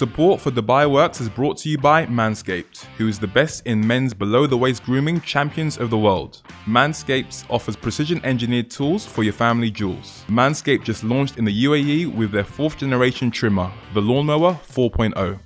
[0.00, 3.86] Support for Dubai Works is brought to you by Manscaped, who is the best in
[3.86, 6.40] men's below the waist grooming champions of the world.
[6.64, 10.24] Manscaped offers precision engineered tools for your family jewels.
[10.28, 15.38] Manscaped just launched in the UAE with their fourth generation trimmer, the Lawnmower 4.0.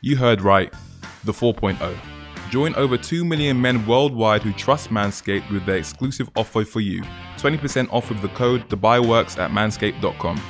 [0.00, 0.72] You heard right,
[1.24, 1.94] the 4.0.
[2.48, 7.02] Join over 2 million men worldwide who trust Manscaped with their exclusive offer for you
[7.36, 10.40] 20% off with the code DubaiWorks at manscaped.com.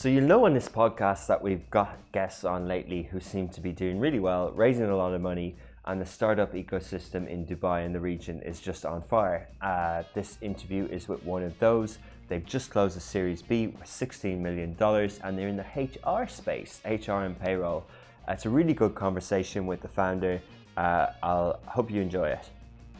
[0.00, 3.60] So, you'll know on this podcast that we've got guests on lately who seem to
[3.60, 7.84] be doing really well, raising a lot of money, and the startup ecosystem in Dubai
[7.84, 9.46] and the region is just on fire.
[9.60, 11.98] Uh, this interview is with one of those.
[12.28, 14.74] They've just closed a Series B with $16 million
[15.22, 17.84] and they're in the HR space, HR and payroll.
[18.26, 20.40] It's a really good conversation with the founder.
[20.78, 22.48] Uh, I'll hope you enjoy it.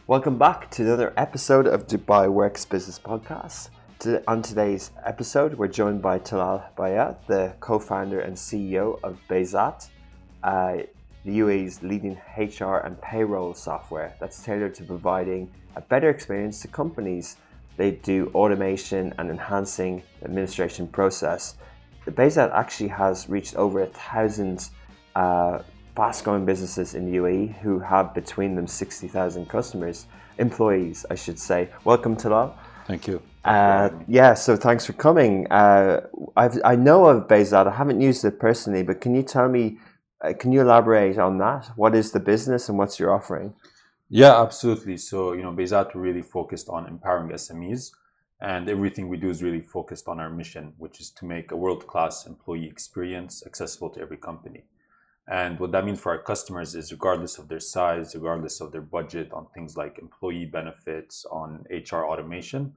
[0.07, 3.71] Welcome back to another episode of Dubai Works Business Podcast.
[4.01, 9.91] To, on today's episode, we're joined by Talal Bayaa, the co-founder and CEO of Bayzat,
[10.43, 10.79] uh,
[11.27, 16.69] the UAE's leading HR and payroll software that's tailored to providing a better experience to
[16.69, 17.37] companies.
[17.77, 21.57] They do automation and enhancing administration process.
[22.07, 24.71] The Bayzat actually has reached over a thousand
[25.15, 25.59] uh,
[25.95, 30.07] fast-growing businesses in the UAE who have between them 60,000 customers,
[30.39, 31.69] employees, I should say.
[31.85, 32.55] Welcome, Talal.
[32.87, 33.21] Thank you.
[33.45, 35.51] Uh, yeah, so thanks for coming.
[35.51, 37.67] Uh, I know of Bayzat.
[37.67, 39.79] I haven't used it personally, but can you tell me,
[40.23, 41.71] uh, can you elaborate on that?
[41.77, 43.55] What is the business and what's your offering?
[44.11, 44.97] Yeah, absolutely.
[44.99, 47.93] So, you know, Bayzat really focused on empowering SMEs,
[48.41, 51.57] and everything we do is really focused on our mission, which is to make a
[51.57, 54.65] world class employee experience accessible to every company.
[55.29, 58.81] And what that means for our customers is, regardless of their size, regardless of their
[58.81, 62.75] budget, on things like employee benefits, on HR automation,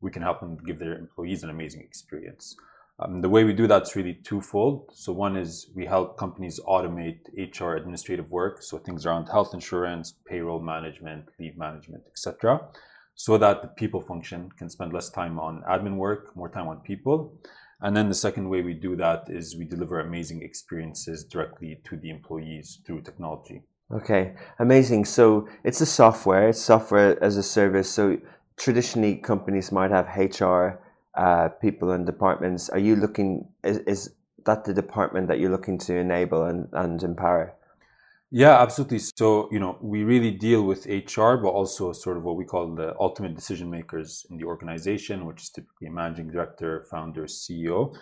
[0.00, 2.56] we can help them give their employees an amazing experience.
[3.00, 4.90] Um, the way we do that's really twofold.
[4.94, 10.14] So one is we help companies automate HR administrative work, so things around health insurance,
[10.26, 12.60] payroll management, leave management, etc.,
[13.16, 16.78] so that the people function can spend less time on admin work, more time on
[16.80, 17.40] people.
[17.80, 21.96] And then the second way we do that is we deliver amazing experiences directly to
[21.96, 23.62] the employees through technology.
[23.92, 25.04] Okay, amazing.
[25.04, 27.90] So it's a software, it's software as a service.
[27.90, 28.18] So
[28.56, 30.80] traditionally companies might have HR
[31.14, 32.68] uh, people and departments.
[32.68, 34.10] Are you looking, is, is
[34.46, 37.54] that the department that you're looking to enable and, and empower?
[38.30, 38.98] Yeah, absolutely.
[38.98, 42.74] So, you know, we really deal with HR, but also sort of what we call
[42.74, 47.94] the ultimate decision makers in the organization, which is typically a managing director, founder, CEO.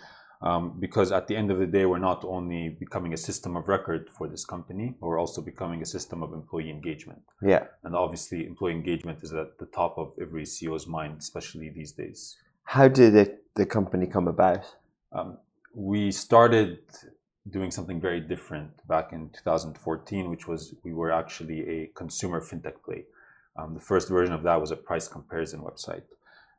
[0.43, 3.69] Um, because at the end of the day, we're not only becoming a system of
[3.69, 7.21] record for this company, but we're also becoming a system of employee engagement.
[7.41, 7.63] Yeah.
[7.83, 12.35] And obviously, employee engagement is at the top of every CEO's mind, especially these days.
[12.65, 14.65] How did it, the company come about?
[15.13, 15.37] Um,
[15.73, 16.79] we started
[17.49, 22.81] doing something very different back in 2014, which was we were actually a consumer fintech
[22.83, 23.05] play.
[23.55, 26.03] Um, the first version of that was a price comparison website.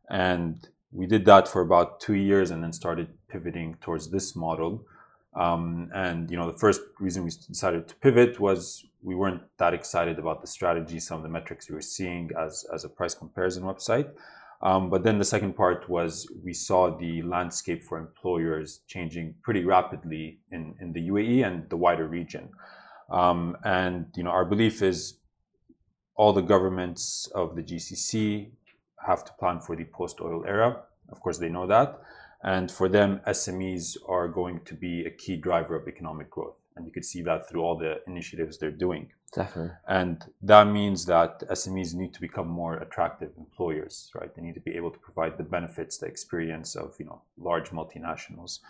[0.08, 4.86] And we did that for about two years and then started pivoting towards this model.
[5.34, 9.74] Um, and you know, the first reason we decided to pivot was we weren't that
[9.74, 13.14] excited about the strategy, some of the metrics we were seeing as as a price
[13.14, 14.10] comparison website.
[14.62, 19.64] Um, but then the second part was we saw the landscape for employers changing pretty
[19.64, 22.48] rapidly in, in the UAE and the wider region.
[23.10, 25.18] Um, and you know, our belief is
[26.14, 28.52] all the governments of the GCC
[29.06, 30.82] have to plan for the post-oil era.
[31.10, 32.00] Of course, they know that.
[32.42, 36.56] And for them, SMEs are going to be a key driver of economic growth.
[36.76, 39.12] And you could see that through all the initiatives they're doing.
[39.34, 39.72] Definitely.
[39.88, 44.34] And that means that SMEs need to become more attractive employers, right?
[44.34, 47.70] They need to be able to provide the benefits, the experience of, you know, large
[47.70, 48.60] multinationals.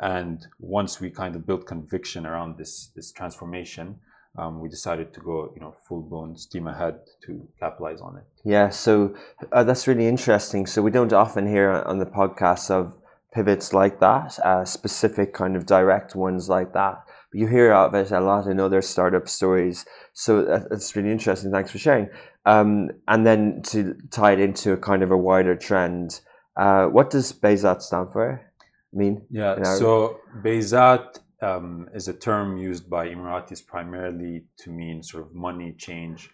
[0.00, 4.00] And once we kind of built conviction around this, this transformation,
[4.60, 8.24] we decided to go, you know, full blown steam ahead to capitalize on it.
[8.44, 9.14] Yeah, so
[9.52, 10.66] uh, that's really interesting.
[10.66, 12.96] So we don't often hear on the podcast of
[13.34, 17.02] pivots like that, uh, specific kind of direct ones like that.
[17.30, 19.86] But you hear of it a lot in other startup stories.
[20.12, 21.50] So that's really interesting.
[21.50, 22.08] Thanks for sharing.
[22.44, 26.20] Um, and then to tie it into a kind of a wider trend,
[26.56, 28.42] uh, what does Bayzat stand for?
[28.92, 29.22] Mean?
[29.30, 29.62] Yeah.
[29.62, 35.74] So Bayzat um, is a term used by Emiratis primarily to mean sort of money
[35.86, 36.30] change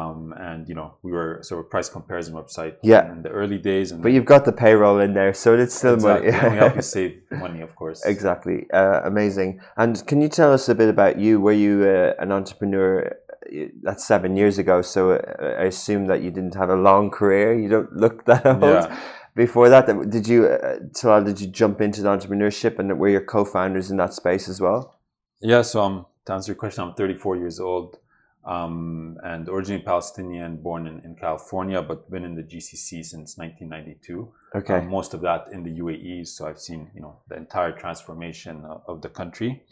[0.00, 3.04] Um, and you know, we were sort of a price comparison website Yeah.
[3.12, 3.92] in the early days.
[3.92, 6.32] And But you've got the payroll in there, so it's still exactly.
[6.32, 6.50] money.
[6.52, 7.12] we help you save
[7.46, 8.00] money, of course.
[8.14, 8.58] Exactly.
[8.80, 9.60] Uh, amazing.
[9.76, 11.32] And can you tell us a bit about you?
[11.46, 12.92] Were you uh, an entrepreneur?
[13.04, 17.10] uh, That's seven years ago, so uh, I assume that you didn't have a long
[17.18, 17.48] career.
[17.62, 18.62] You don't look that old.
[18.62, 18.96] Yeah.
[19.34, 23.20] Before that, did you, uh, Talal, did you jump into the entrepreneurship and were your
[23.24, 25.00] co-founders in that space as well?
[25.40, 27.98] Yeah, so um, to answer your question, I'm 34 years old
[28.44, 34.28] um, and originally Palestinian, born in, in California, but been in the GCC since 1992.
[34.54, 34.74] Okay.
[34.74, 38.64] Um, most of that in the UAE, so I've seen you know the entire transformation
[38.66, 39.62] of, of the country.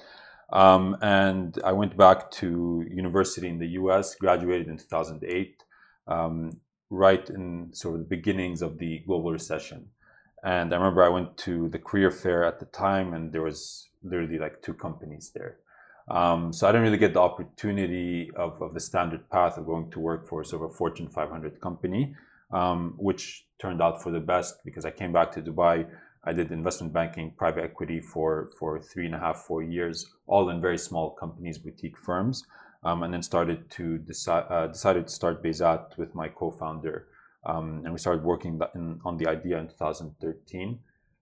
[0.53, 5.63] Um, and I went back to university in the US, graduated in 2008,
[6.09, 6.61] um,
[6.93, 9.89] right in sort of the beginnings of the global recession.
[10.45, 13.89] And I remember I went to the career fair at the time, and there was
[14.03, 15.57] literally like two companies there.
[16.09, 19.91] Um, so I didn't really get the opportunity of, of the standard path of going
[19.93, 22.15] to work for sort of a Fortune 500 company,
[22.53, 25.87] um, which turned out for the best because I came back to Dubai.
[26.25, 30.51] I did investment banking, private equity for, for three and a half, four years, all
[30.51, 32.45] in very small companies, boutique firms,
[32.85, 37.07] and then started to decide, uh, decided to start Bayzat with my co-founder.
[37.45, 40.79] Um, and we started working in, on the idea in 2013.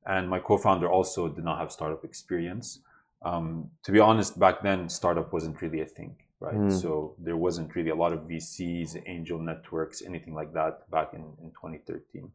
[0.07, 2.81] And my co-founder also did not have startup experience.
[3.23, 6.55] Um, to be honest, back then startup wasn't really a thing, right?
[6.55, 6.81] Mm.
[6.81, 11.21] So there wasn't really a lot of VCs, angel networks, anything like that back in,
[11.43, 12.31] in 2013.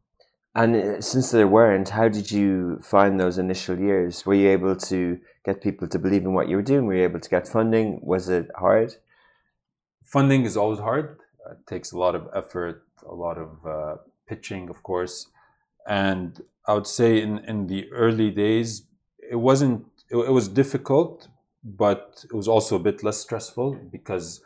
[0.54, 4.26] And uh, since there weren't, how did you find those initial years?
[4.26, 6.86] Were you able to get people to believe in what you were doing?
[6.86, 8.00] Were you able to get funding?
[8.04, 8.96] Was it hard?
[10.06, 11.20] Funding is always hard.
[11.52, 13.96] It takes a lot of effort, a lot of uh,
[14.28, 15.28] pitching, of course.
[15.88, 18.84] And I would say in, in the early days,
[19.30, 21.28] it wasn't, it, it was difficult,
[21.64, 24.42] but it was also a bit less stressful because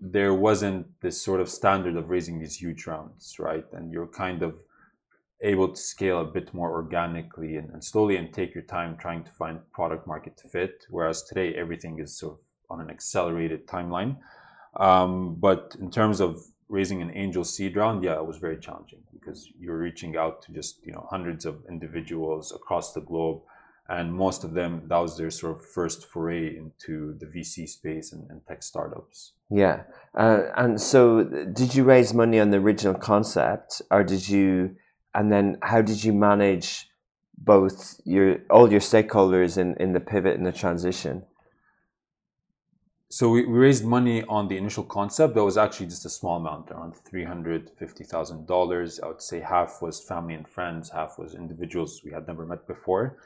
[0.00, 3.66] there wasn't this sort of standard of raising these huge rounds, right?
[3.72, 4.54] And you're kind of
[5.42, 9.24] able to scale a bit more organically and, and slowly and take your time trying
[9.24, 10.86] to find product market fit.
[10.90, 12.38] Whereas today, everything is sort of
[12.70, 14.16] on an accelerated timeline.
[14.76, 19.00] Um, but in terms of raising an angel seed round, yeah, it was very challenging
[19.12, 23.42] because you're reaching out to just you know hundreds of individuals across the globe,
[23.88, 28.12] and most of them that was their sort of first foray into the VC space
[28.12, 29.32] and, and tech startups.
[29.50, 29.82] Yeah.
[30.14, 34.76] Uh, and so, did you raise money on the original concept, or did you?
[35.12, 36.88] And then, how did you manage
[37.36, 41.24] both your all your stakeholders in in the pivot and the transition?
[43.20, 45.34] So we, we raised money on the initial concept.
[45.34, 48.98] That was actually just a small amount, around three hundred fifty thousand dollars.
[48.98, 52.66] I would say half was family and friends, half was individuals we had never met
[52.66, 53.18] before.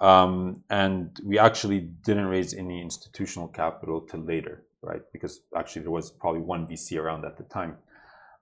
[0.00, 5.02] Um, and we actually didn't raise any institutional capital till later, right?
[5.12, 7.78] Because actually there was probably one VC around at the time.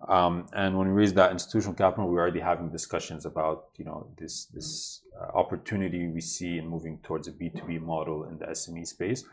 [0.06, 3.87] Um, and when we raised that institutional capital, we were already having discussions about, you
[3.87, 8.25] know, this this uh, opportunity we see in moving towards a B two B model
[8.25, 9.25] in the SME space.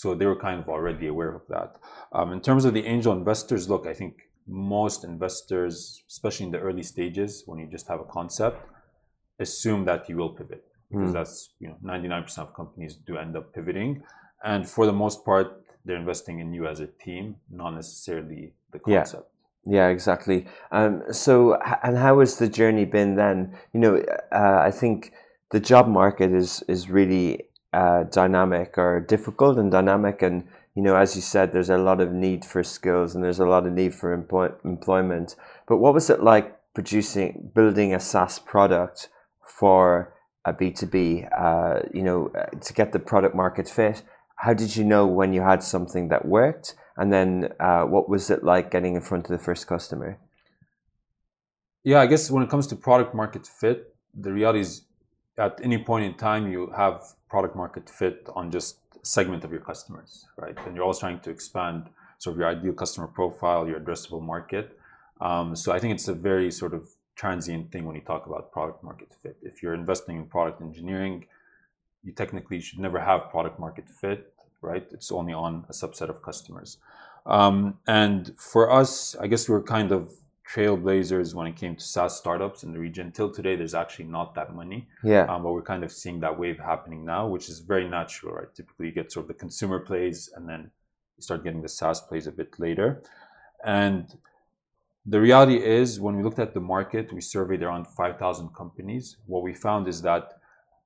[0.00, 1.70] So they were kind of already aware of that.
[2.12, 4.14] Um, in terms of the angel investors, look, I think
[4.46, 8.58] most investors, especially in the early stages, when you just have a concept,
[9.40, 11.14] assume that you will pivot because Mm.
[11.18, 14.02] that's you know 99% of companies do end up pivoting,
[14.44, 15.46] and for the most part,
[15.86, 19.26] they're investing in you as a team, not necessarily the concept.
[19.64, 20.38] Yeah, Yeah, exactly.
[20.78, 21.32] Um, so,
[21.82, 23.56] and how has the journey been then?
[23.72, 23.94] You know,
[24.40, 25.12] uh, I think
[25.54, 27.45] the job market is is really
[27.76, 32.00] uh, dynamic or difficult and dynamic, and you know, as you said, there's a lot
[32.00, 35.36] of need for skills and there's a lot of need for employ- employment.
[35.68, 39.08] But what was it like producing, building a SaaS product
[39.58, 40.14] for
[40.44, 41.24] a B two B?
[41.46, 44.02] Uh, you know, uh, to get the product market fit.
[44.44, 46.74] How did you know when you had something that worked?
[46.98, 47.28] And then,
[47.58, 50.18] uh, what was it like getting in front of the first customer?
[51.84, 54.85] Yeah, I guess when it comes to product market fit, the reality is
[55.38, 59.50] at any point in time you have product market fit on just a segment of
[59.52, 60.56] your customers, right?
[60.66, 61.88] And you're always trying to expand
[62.18, 64.78] sort of your ideal customer profile, your addressable market.
[65.20, 68.52] Um, so I think it's a very sort of transient thing when you talk about
[68.52, 69.36] product market fit.
[69.42, 71.26] If you're investing in product engineering,
[72.04, 74.86] you technically should never have product market fit, right?
[74.92, 76.78] It's only on a subset of customers.
[77.26, 80.12] Um, and for us, I guess we're kind of
[80.52, 83.10] trailblazers when it came to SaaS startups in the region.
[83.10, 86.38] Till today, there's actually not that many, Yeah, um, but we're kind of seeing that
[86.38, 88.54] wave happening now, which is very natural, right?
[88.54, 90.70] Typically, you get sort of the consumer plays, and then
[91.16, 93.02] you start getting the SaaS plays a bit later.
[93.64, 94.16] And
[95.04, 99.16] the reality is, when we looked at the market, we surveyed around 5,000 companies.
[99.26, 100.38] What we found is that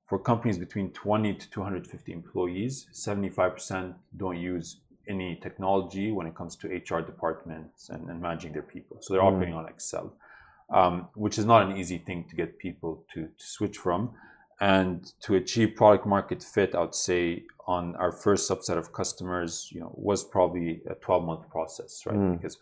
[0.07, 6.55] for companies between 20 to 250 employees, 75% don't use any technology when it comes
[6.57, 8.97] to HR departments and, and managing their people.
[9.01, 9.33] So they're Mm.
[9.33, 10.13] operating on Excel,
[10.69, 14.13] um, which is not an easy thing to get people to, to switch from.
[14.59, 19.69] And to achieve product market fit, I would say on our first subset of customers,
[19.71, 22.15] you know, was probably a 12 month process, right?
[22.15, 22.33] Mm.
[22.37, 22.57] Because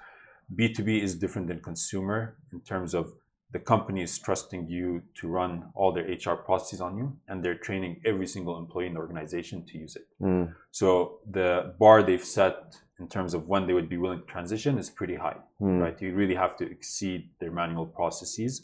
[0.55, 3.13] B2B is different than consumer in terms of
[3.51, 7.55] the company is trusting you to run all their HR processes on you, and they're
[7.55, 10.07] training every single employee in the organization to use it.
[10.21, 10.53] Mm.
[10.71, 14.77] So the bar they've set in terms of when they would be willing to transition
[14.77, 15.81] is pretty high, Mm.
[15.81, 15.99] right?
[16.01, 18.61] You really have to exceed their manual processes,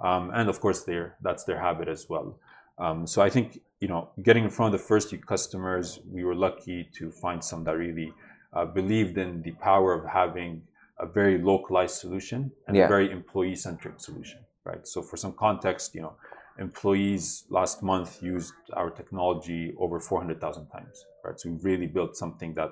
[0.00, 2.38] um, and of course, their that's their habit as well.
[2.78, 6.24] Um, so I think you know, getting in front of the first few customers, we
[6.24, 8.12] were lucky to find some that really
[8.52, 10.62] uh, believed in the power of having
[11.00, 12.86] a very localized solution and Yeah.
[12.86, 14.86] a very employee-centric solution, right?
[14.86, 16.14] So for some context, you know,
[16.58, 21.38] employees last month used our technology over 400,000 times, right?
[21.38, 22.70] So we really built something that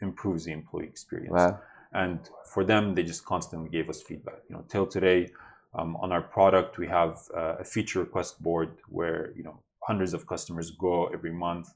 [0.00, 1.32] improves the employee experience.
[1.32, 1.60] Wow.
[1.92, 4.40] And for them, they just constantly gave us feedback.
[4.48, 5.30] You know, till today,
[5.74, 10.12] um, on our product, we have uh, a feature request board where you know hundreds
[10.14, 11.72] of customers go every month,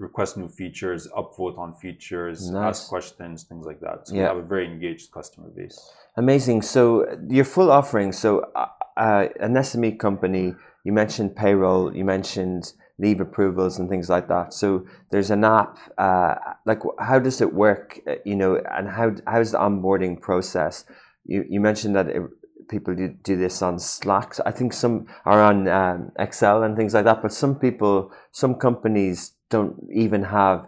[0.00, 2.68] request new features, upvote on features, Nice.
[2.80, 4.08] ask questions, things like that.
[4.08, 4.22] So Yeah.
[4.22, 5.78] we have a very engaged customer base.
[6.16, 6.62] Amazing.
[6.62, 8.12] So your full offering.
[8.12, 8.66] So uh,
[8.96, 10.54] uh, an SME company.
[10.84, 11.94] You mentioned payroll.
[11.94, 14.52] You mentioned leave approvals and things like that.
[14.52, 15.78] So there's an app.
[15.98, 16.34] Uh,
[16.66, 18.00] like, how does it work?
[18.06, 20.84] uh, You know, and how how's the onboarding process?
[21.24, 22.22] You you mentioned that it,
[22.68, 24.34] people do, do this on Slack.
[24.46, 27.20] I think some are on um, Excel and things like that.
[27.22, 30.66] But some people, some companies don't even have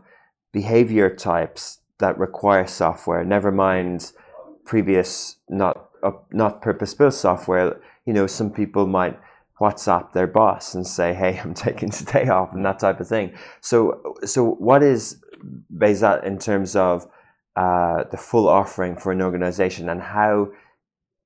[0.53, 3.25] behavior types that require software.
[3.25, 4.13] Never mind
[4.65, 7.81] previous not uh, not purpose built software.
[8.05, 9.19] You know, some people might
[9.61, 13.33] WhatsApp their boss and say, "Hey, I'm taking today off," and that type of thing.
[13.61, 15.23] So, so what is
[15.75, 17.07] Bayzat in terms of
[17.57, 20.51] uh, the full offering for an organization, and how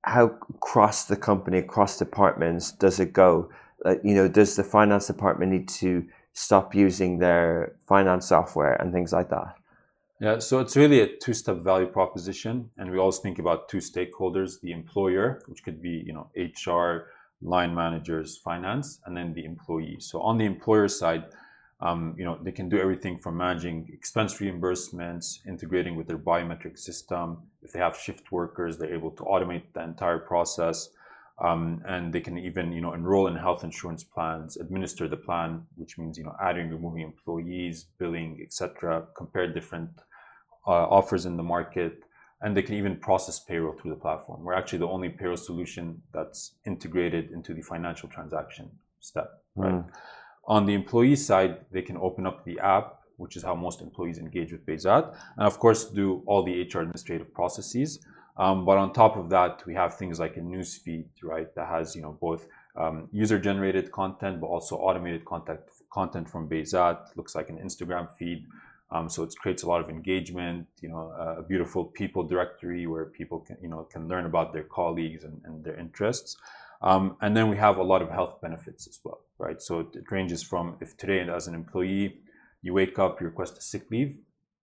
[0.03, 3.51] how across the company, across departments, does it go?
[3.85, 6.05] Uh, you know, does the finance department need to
[6.37, 9.57] stop using their finance software and things like that?
[10.21, 14.61] Yeah, so it's really a two-step value proposition, and we always think about two stakeholders:
[14.61, 17.09] the employer, which could be you know HR,
[17.43, 19.99] line managers, finance, and then the employee.
[20.00, 21.25] So on the employer side,
[21.81, 26.78] um, you know they can do everything from managing expense reimbursements, integrating with their biometric
[26.78, 27.38] system.
[27.62, 30.88] If they have shift workers, they're able to automate the entire process.
[31.38, 35.66] Um, and they can even you know enroll in health insurance plans administer the plan
[35.76, 39.90] which means you know adding removing employees billing etc compare different
[40.66, 42.02] uh, offers in the market.
[42.40, 44.45] And they can even process payroll through the platform.
[44.45, 49.85] We're actually the only payroll solution that's integrated into the financial transaction step right?
[50.47, 54.19] On the employee side they can open up the app which is how most employees
[54.19, 58.05] engage with Bayzat, and of course do all the HR administrative processes
[58.37, 61.97] but on top of that, we have things like a news feed, right, that has
[61.97, 67.16] you know both um, user-generated content but also automated content from Bayzat.
[67.16, 68.47] Looks like an Instagram feed,
[68.90, 70.66] um, so it creates a lot of engagement.
[70.81, 74.64] You know, a beautiful people directory where people can you know can learn about their
[74.64, 76.37] colleagues and, their interests.
[76.83, 79.62] Um, and then we have a lot of health benefits as well, right?
[79.62, 82.19] So it ranges from if today as an employee
[82.61, 84.19] you wake up, you request a sick leave.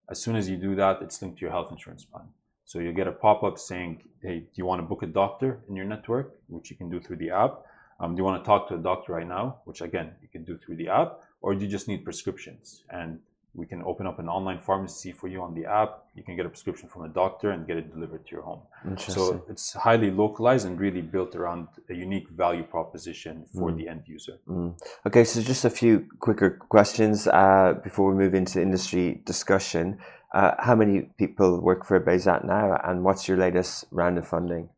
[0.10, 2.27] As soon as you do that, it's linked to your health insurance plan.
[2.65, 5.75] So you'll get a pop-up saying, "Hey, do you want to book a doctor in
[5.75, 7.53] your network?" Which you can do through the app.
[8.00, 9.46] Um, do you want to talk to a doctor right now?
[9.65, 11.22] Which again, you can do through the app.
[11.41, 12.84] Or do you just need prescriptions?
[12.89, 13.20] And
[13.55, 16.05] we can open up an online pharmacy for you on the app.
[16.15, 18.62] You can get a prescription from a doctor and get it delivered to your home.
[18.98, 24.03] So it's highly localized and really built around a unique value proposition for the end
[24.08, 24.39] user.
[25.05, 30.00] Okay, so just a few quicker questions uh, before we move into industry discussion.
[30.34, 34.70] Uh, how many people work for Bayzat now, and what's your latest round of funding?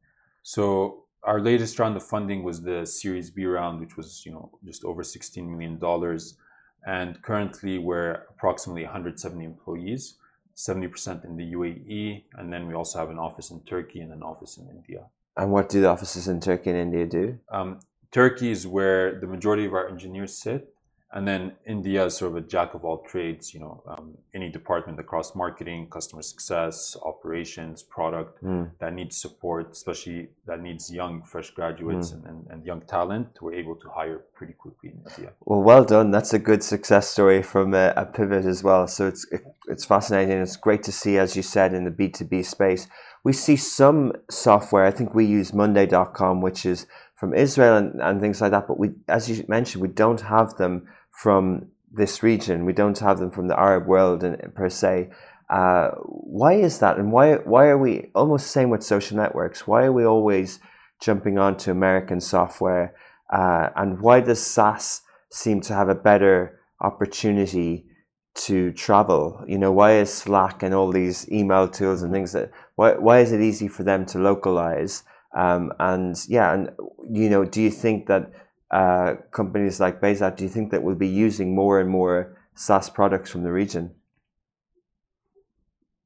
[0.43, 4.51] So our latest round of funding was the Series B round, which was you know
[4.65, 6.37] just over 16 million dollars,
[6.85, 10.15] and currently we're approximately 170 employees,
[10.55, 14.23] 70% in the UAE, and then we also have an office in Turkey and an
[14.23, 15.05] office in India.
[15.37, 17.39] And what do the offices in Turkey and India do?
[17.49, 17.79] Um,
[18.11, 20.74] Turkey is where the majority of our engineers sit,
[21.15, 23.53] and then India is sort of a jack of all trades.
[23.53, 28.65] You know, um, any department across marketing, customer success, operations, product hmm.
[28.79, 33.53] that needs support, especially that needs young, fresh graduates and, and, and young talent, we're
[33.53, 35.31] able to hire pretty quickly in India.
[35.45, 36.11] Well, well done.
[36.11, 38.85] That's a good success story from a, a pivot as well.
[38.87, 39.25] So it's
[39.69, 40.37] it's fascinating.
[40.41, 42.87] It's great to see, as you said, in the B two B space.
[43.23, 44.85] We see some software.
[44.85, 48.67] I think we use Monday.com, which is from Israel and, and things like that.
[48.67, 52.65] But we, as you mentioned, we don't have them from this region.
[52.65, 55.09] We don't have them from the Arab world in, per se.
[55.49, 59.67] Uh, why is that, and why why are we almost same with social networks?
[59.67, 60.59] Why are we always
[60.99, 62.95] jumping onto American software,
[63.31, 67.85] uh, and why does SaaS seem to have a better opportunity
[68.33, 69.43] to travel?
[69.47, 73.19] You know, why is Slack and all these email tools and things that why why
[73.19, 75.03] is it easy for them to localize?
[75.37, 76.71] Um, and yeah, and
[77.09, 78.31] you know, do you think that
[78.75, 82.89] uh, companies like Bayzat, do you think that we'll be using more and more SaaS
[82.89, 83.91] products from the region?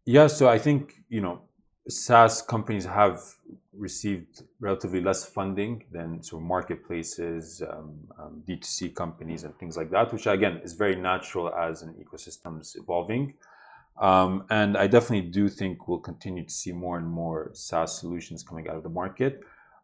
[0.05, 1.41] Yeah, so I think you know
[1.87, 3.19] SaaS companies have
[3.73, 9.89] received relatively less funding than sort of marketplaces, um, um, D2C companies, and things like
[9.89, 13.33] that, which again is very natural as an ecosystem is evolving.
[13.99, 18.43] Um, and I definitely do think we'll continue to see more and more SaaS solutions
[18.43, 19.41] coming out of the market.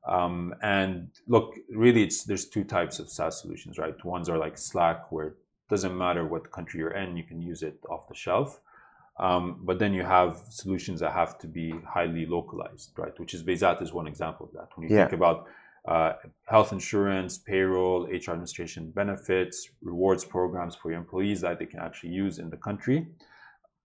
[0.07, 4.03] Um, and look, really, it's there's two types of SaaS solutions, right?
[4.05, 5.33] Ones are like Slack, where it
[5.69, 8.59] doesn't matter what country you're in, you can use it off the shelf.
[9.17, 13.17] Um, but then you have solutions that have to be highly localized, right?
[13.19, 14.69] Which is Bayzat is one example of that.
[14.75, 15.47] When you think about
[15.87, 16.13] uh,
[16.47, 22.09] health insurance, payroll, HR administration benefits, rewards programs for your employees that they can actually
[22.09, 23.07] use in the country,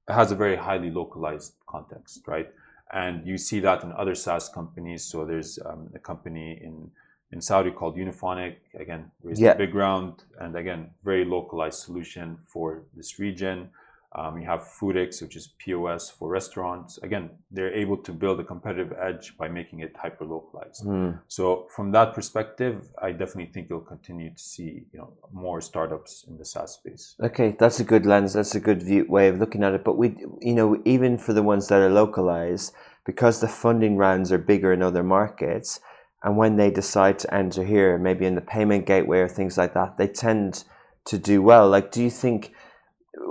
[0.08, 2.50] it has a very highly localized context, right?
[2.92, 5.04] And you see that in other SaaS companies.
[5.04, 6.90] So there's um, a company in
[7.32, 9.52] in Saudi called Unifonic, again, raised Yeah.
[9.52, 13.70] a big round, and again, very localized solution for this region.
[14.12, 16.98] Um, you have Foodics, which is POS for restaurants.
[16.98, 20.82] Again, they're able to build a competitive edge by making it hyper localized.
[20.82, 21.10] Hmm.
[21.28, 26.24] So from that perspective, I definitely think you'll continue to see you know more startups
[26.26, 27.14] in the SaaS space.
[27.22, 28.32] Okay, that's a good lens.
[28.32, 29.84] That's a good view, way of looking at it.
[29.84, 32.74] But we, you know, even for the ones that are localized,
[33.06, 35.78] because the funding rounds are bigger in other markets,
[36.24, 39.74] and when they decide to enter here, maybe in the payment gateway or things like
[39.74, 40.64] that, they tend
[41.04, 41.68] to do well.
[41.68, 42.52] Like, do you think?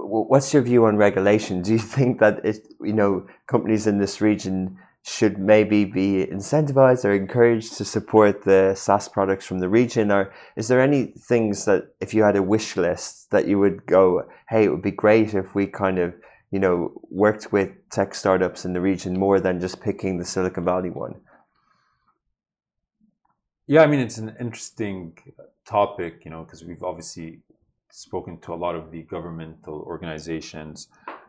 [0.09, 1.61] Wh- What's your view on regulation?
[1.61, 7.05] Do you think that it, you know, companies in this region should maybe be incentivized
[7.05, 10.11] or encouraged to support the SaaS products from the region?
[10.11, 13.85] Or is there any things that, if you had a wish list, that you would
[13.85, 16.13] go, hey, it would be great if we kind of,
[16.51, 20.65] you know, worked with tech startups in the region more than just picking the Silicon
[20.65, 21.15] Valley one?
[23.67, 25.17] Yeah, I mean it's an interesting
[25.63, 27.41] topic, you know, because we've obviously
[27.91, 30.87] spoken to a lot of the governmental organizations,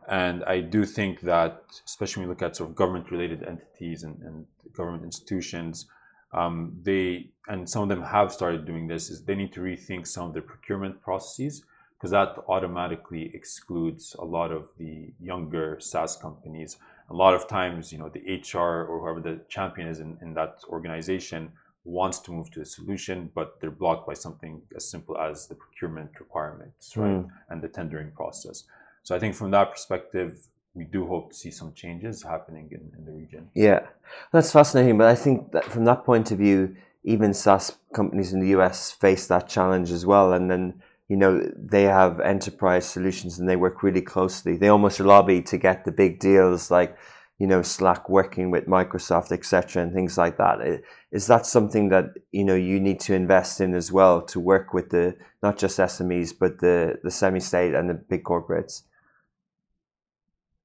[0.09, 4.21] and I do think that, especially when you look at sort of government-related entities and,
[4.23, 5.87] and government institutions,
[6.33, 9.11] um, they and some of them have started doing this.
[9.11, 11.65] Is they need to rethink some of their procurement processes
[12.01, 16.79] because that automatically excludes a lot of the younger SaaS companies.
[17.11, 20.33] A lot of times, you know, the HR or whoever the champion is in, in
[20.35, 21.53] that organization
[21.85, 25.55] wants to move to a solution, but they're blocked by something as simple as the
[25.55, 27.29] procurement requirements, right, hmm.
[27.49, 28.65] and the tendering process.
[29.03, 30.39] So I think from that perspective,
[30.75, 33.49] we do hope to see some changes happening in, in the region.
[33.55, 33.81] Yeah,
[34.33, 34.99] that's fascinating.
[34.99, 38.91] But I think that from that point of view, even SaaS companies in the US
[38.91, 40.33] face that challenge as well.
[40.33, 44.57] And then, you know, they have enterprise solutions and they work really closely.
[44.57, 46.97] They almost lobby to get the big deals like,
[47.41, 50.83] you know, Slack working with Microsoft, etc., and things like that.
[51.11, 54.75] Is that something that you know you need to invest in as well to work
[54.75, 58.83] with the not just SMEs but the the semi-state and the big corporates?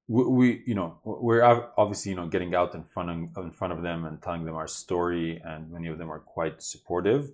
[0.08, 1.42] we, you know we're
[1.78, 4.56] obviously you know getting out in front of, in front of them and telling them
[4.56, 7.32] our story and many of them are quite supportive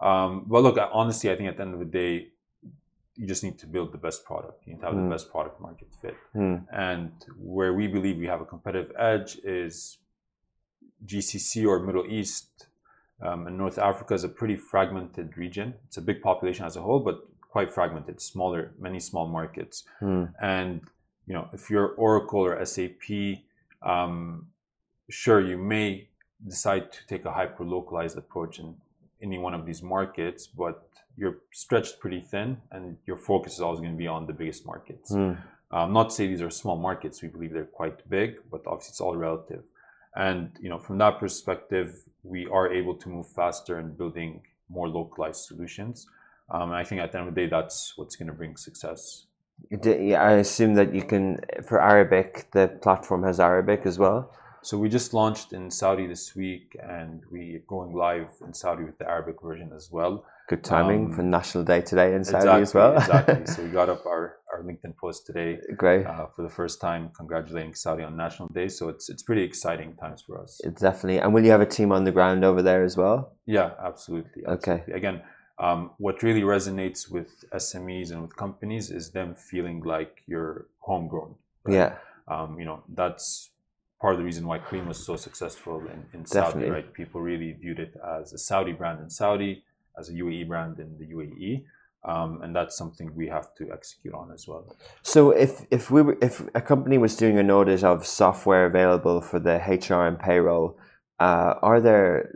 [0.00, 2.28] um, but look honestly i think at the end of the day
[3.16, 5.04] you just need to build the best product you need to have Mm.
[5.08, 6.56] the best product market fit Hmm.
[6.72, 7.12] and
[7.56, 9.98] where we believe we have a competitive edge is
[11.06, 12.66] gcc or middle east
[13.20, 16.82] um, and north africa is a pretty fragmented region it's a big population as a
[16.82, 17.16] whole but
[17.54, 20.24] quite fragmented smaller many small markets Hmm.
[20.40, 20.80] and
[21.26, 23.02] you know if you're oracle or sap
[23.82, 24.48] um,
[25.10, 26.08] sure you may
[26.46, 28.74] decide to take a hyper localized approach in
[29.22, 33.80] any one of these markets but you're stretched pretty thin and your focus is always
[33.80, 35.32] going to be on the biggest markets Hmm.
[35.70, 38.90] um, not to say these are small markets we believe they're quite big but obviously
[38.92, 39.62] it's all relative
[40.16, 44.88] and you know from that perspective we are able to move faster in building more
[44.88, 46.06] localized solutions
[46.50, 48.56] um, and i think at the end of the day that's what's going to bring
[48.56, 49.26] success
[49.70, 52.48] yeah, I assume that you can for Arabic.
[52.52, 54.32] The platform has Arabic as well.
[54.64, 58.96] So we just launched in Saudi this week, and we're going live in Saudi with
[58.96, 60.24] the Arabic version as well.
[60.48, 62.96] Good timing Um, for National Day today in Saudi as well.
[62.96, 63.44] exactly.
[63.44, 66.06] So we got up our, our LinkedIn post today Great.
[66.06, 68.68] uh, for the first time, congratulating Saudi on National Day.
[68.68, 70.58] So it's it's pretty exciting times for us.
[70.64, 71.18] It's definitely.
[71.20, 73.32] And will you have a team on the ground over there as well?
[73.44, 74.46] Yeah, absolutely.
[74.46, 74.82] Okay.
[74.94, 75.20] Again,
[75.58, 81.34] um, what really resonates with SMEs and with companies is them feeling like you're homegrown.
[81.64, 81.74] right?
[81.74, 81.94] Yeah.
[82.28, 83.50] um, you know, that's
[84.04, 86.92] part of the reason why Careem was so successful in, in Saudi, right?
[86.92, 89.64] People really viewed it as a Saudi brand in Saudi,
[89.98, 91.64] as a UAE brand in the UAE.
[92.12, 94.76] Um, and that's something we have to execute on as well.
[95.14, 99.22] So if if we were, if a company was doing an audit of software available
[99.22, 100.76] for the HR and payroll,
[101.18, 102.30] uh, are there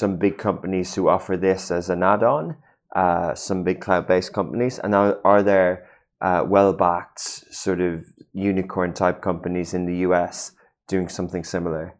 [0.00, 2.56] some big companies who offer this as an add-on?
[3.02, 5.72] Uh, some big cloud-based companies, and are, are there
[6.20, 7.20] uh, well-backed
[7.64, 10.55] sort of unicorn type companies in the US
[10.88, 11.94] doing something similar?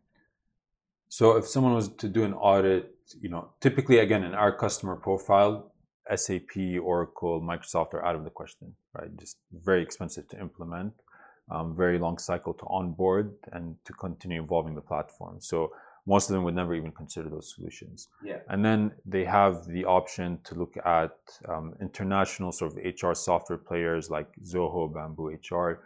[1.08, 4.96] So if someone was to do an audit, you know, typically again in our customer
[4.96, 5.72] profile,
[6.14, 9.14] SAP, Oracle, Microsoft are out of the question, right?
[9.16, 10.92] Just very expensive to implement,
[11.50, 15.40] um, very long cycle to onboard, and to continue evolving the platform.
[15.40, 15.72] So
[16.06, 18.08] most of them would never even consider those solutions.
[18.24, 18.38] Yeah.
[18.48, 21.16] And then they have the option to look at
[21.48, 25.80] um, international sort of HR software players like Zoho, Bamboo HR,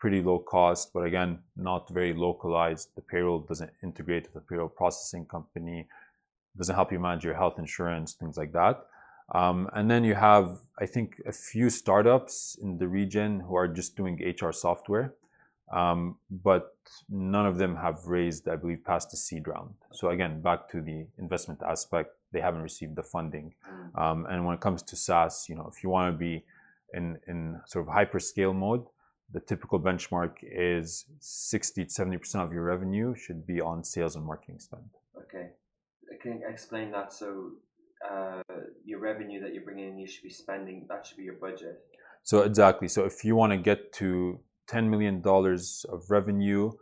[0.00, 2.88] pretty low cost, but again, not very localized.
[2.96, 5.86] The payroll doesn't integrate with the payroll processing company,
[6.56, 8.86] doesn't help you manage your health insurance, things like that.
[9.32, 13.68] Um, and then you have, I think, a few startups in the region who are
[13.68, 15.14] just doing HR software,
[15.72, 16.74] um, but
[17.08, 19.74] none of them have raised, I believe, past the seed round.
[19.92, 23.54] So again, back to the investment aspect, they haven't received the funding.
[23.94, 26.44] Um, and when it comes to SaaS, you know, if you want to be
[26.94, 28.84] in in sort of hyperscale mode,
[29.32, 34.16] the typical benchmark is 60 to 70 percent of your revenue should be on sales
[34.16, 34.90] and marketing spend.
[35.16, 35.50] Okay,
[36.20, 37.12] can you explain that?
[37.12, 37.52] So,
[38.08, 38.42] uh,
[38.84, 40.86] your revenue that you're bringing in, you should be spending.
[40.88, 41.80] That should be your budget.
[42.22, 42.88] So exactly.
[42.88, 46.72] So if you want to get to 10 million dollars of revenue,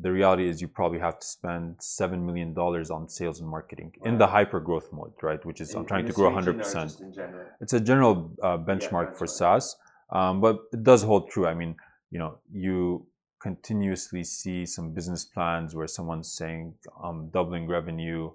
[0.00, 3.92] the reality is you probably have to spend seven million dollars on sales and marketing
[4.04, 5.44] in the hyper growth mode, right?
[5.44, 7.00] Which is I'm trying to grow 100 percent.
[7.00, 7.46] in general.
[7.60, 9.28] it's a general uh, benchmark for benchmark.
[9.28, 9.76] SaaS,
[10.10, 11.46] um, but it does hold true.
[11.46, 11.76] I mean,
[12.10, 13.06] you know, you
[13.40, 18.30] continuously see some business plans where someone's saying um, doubling revenue,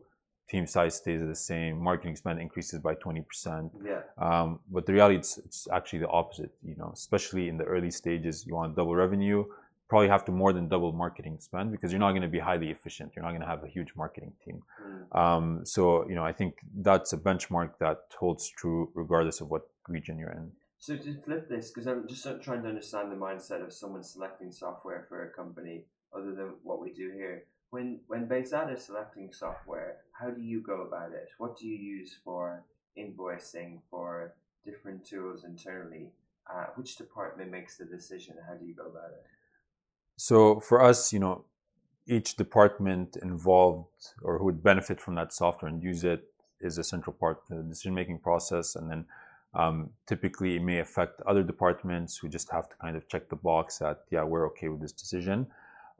[0.49, 3.71] team size stays the same, marketing spend increases by 20%.
[3.84, 4.01] Yeah.
[4.17, 6.51] Um, but the reality is it's actually the opposite.
[6.63, 9.45] You know, especially in the early stages, you want to double revenue,
[9.89, 12.69] probably have to more than double marketing spend because you're not going to be highly
[12.69, 13.12] efficient.
[13.15, 14.62] You're not going to have a huge marketing team.
[15.12, 19.63] Um, so you know, I think that's a benchmark that holds true regardless of what
[19.88, 20.51] region you're in.
[20.80, 24.52] So to flip this, because I'm just trying to understand the mindset of someone selecting
[24.52, 25.84] software for a company,
[26.15, 27.44] other than what we do here.
[27.70, 31.30] When when Bayzat is selecting software, how do you go about it?
[31.38, 32.63] What do you use for
[32.98, 34.34] invoicing for
[34.65, 36.12] different tools internally?
[36.52, 38.36] Uh, which department makes the decision?
[38.48, 39.26] How do you go about it?
[40.15, 41.46] So for us, you know,
[42.08, 46.24] each department involved or who would benefit from that software and use it
[46.60, 48.76] is a central part of the decision-making process.
[48.76, 49.06] And then
[50.07, 53.79] typically it may affect other departments who just have to kind of check the box
[53.79, 55.47] that, yeah, we're okay with this decision.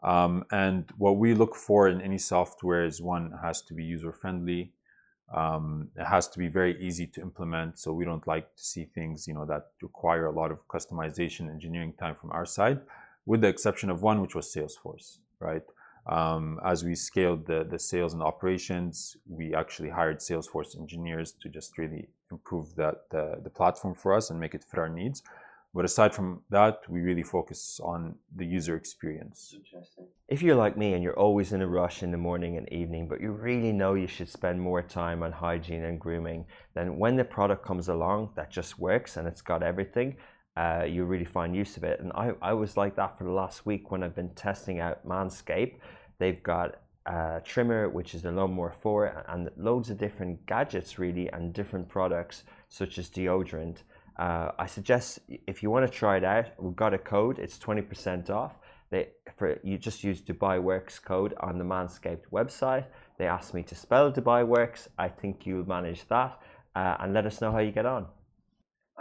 [0.03, 4.71] Um, and what we look for in any software is one, has to be user-friendly.
[5.35, 7.79] Um, it has to be very easy to implement.
[7.79, 11.49] So we don't like to see things, you know, that require a lot of customization,
[11.49, 12.79] engineering time from our side
[13.25, 15.62] with the exception of one, which was Salesforce, right?
[16.07, 21.49] Um, as we scaled the, the sales and operations, we actually hired Salesforce engineers to
[21.49, 25.24] just really improve that the, the platform for us and make it fit our needs.
[25.74, 29.54] But aside from that, we really focus on the user experience.
[29.56, 30.08] Interesting.
[30.28, 33.08] If you're like me and you're always in a rush in the morning and evening,
[33.08, 37.18] but you really know you should spend more time on hygiene and grooming, then when
[37.18, 40.18] the product comes along that just works and it's got everything,
[40.58, 42.00] uh, you really find use of it.
[42.00, 45.06] And I, I was like that for the last week when I've been testing out
[45.08, 45.76] Manscaped.
[46.18, 51.28] They've got a trimmer, which is the Lawnmower 4, and loads of different gadgets, really,
[51.32, 53.78] and different products, such as deodorant.
[54.19, 57.39] Uh, I suggest if you want to try it out, we've got a code.
[57.39, 58.60] It's twenty percent off.
[58.91, 62.86] They for you just use Dubai Works code on the Manscaped website.
[63.17, 64.89] They asked me to spell Dubai Works.
[64.98, 66.38] I think you'll manage that,
[66.76, 68.08] uh, and let us know how you get on.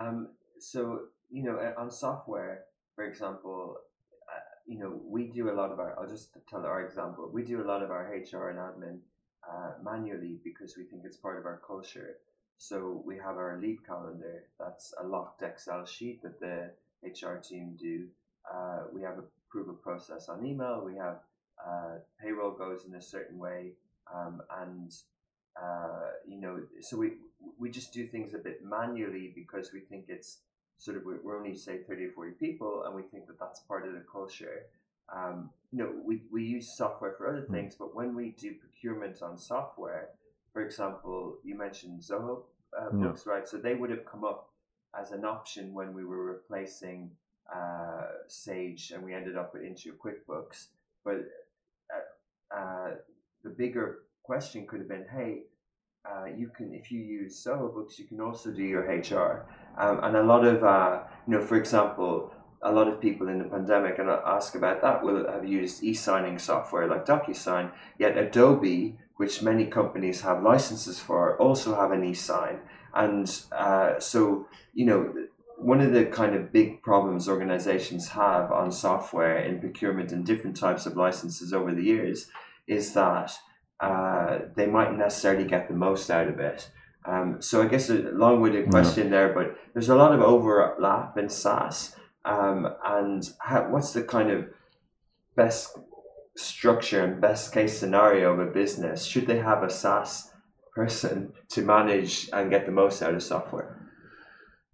[0.00, 0.28] Um,
[0.60, 3.87] so you know, uh, on software, for example, uh,
[4.68, 5.98] you know, we do a lot of our.
[5.98, 7.30] I'll just tell our example.
[7.32, 8.98] We do a lot of our HR and admin
[9.50, 12.18] uh, manually because we think it's part of our culture.
[12.58, 14.44] So we have our lead calendar.
[14.60, 16.70] That's a locked Excel sheet that the
[17.02, 18.08] HR team do.
[18.52, 19.14] Uh, we have
[19.48, 20.82] approval process on email.
[20.84, 21.20] We have
[21.66, 23.72] uh, payroll goes in a certain way,
[24.14, 24.92] um, and
[25.60, 27.12] uh, you know, so we
[27.58, 30.40] we just do things a bit manually because we think it's
[30.78, 33.86] sort of we're only say 30 or 40 people and we think that that's part
[33.86, 34.62] of the culture
[35.14, 39.22] um, you know we, we use software for other things but when we do procurement
[39.22, 40.08] on software
[40.52, 42.42] for example you mentioned zoho
[42.78, 43.06] uh, Yeah.
[43.08, 44.50] books right so they would have come up
[44.98, 47.10] as an option when we were replacing
[47.54, 50.66] uh, Sage, and we ended up with Intuit QuickBooks.
[51.04, 51.24] But
[51.94, 52.90] uh, uh,
[53.42, 55.44] the bigger question could have been, hey,
[56.04, 59.46] uh, you can if you use Zoho Books, you can also do your HR.
[59.78, 63.38] Um, and a lot of uh, you know, for example, a lot of people in
[63.38, 67.70] the pandemic, and ask about that, will have used e-signing software like DocuSign.
[67.98, 72.60] Yet Adobe, which many companies have licenses for, also have an e-sign.
[72.94, 75.14] And uh, so, you know,
[75.58, 80.56] one of the kind of big problems organizations have on software in procurement and different
[80.56, 82.28] types of licenses over the years
[82.66, 83.32] is that
[83.80, 86.70] uh, they might necessarily get the most out of it.
[87.08, 89.10] Um, so I guess a long-winded question yeah.
[89.10, 91.96] there, but there's a lot of overlap in SaaS.
[92.24, 94.46] Um, and how, what's the kind of
[95.34, 95.78] best
[96.36, 99.04] structure and best case scenario of a business?
[99.04, 100.30] Should they have a SaaS
[100.74, 103.78] person to manage and get the most out of software?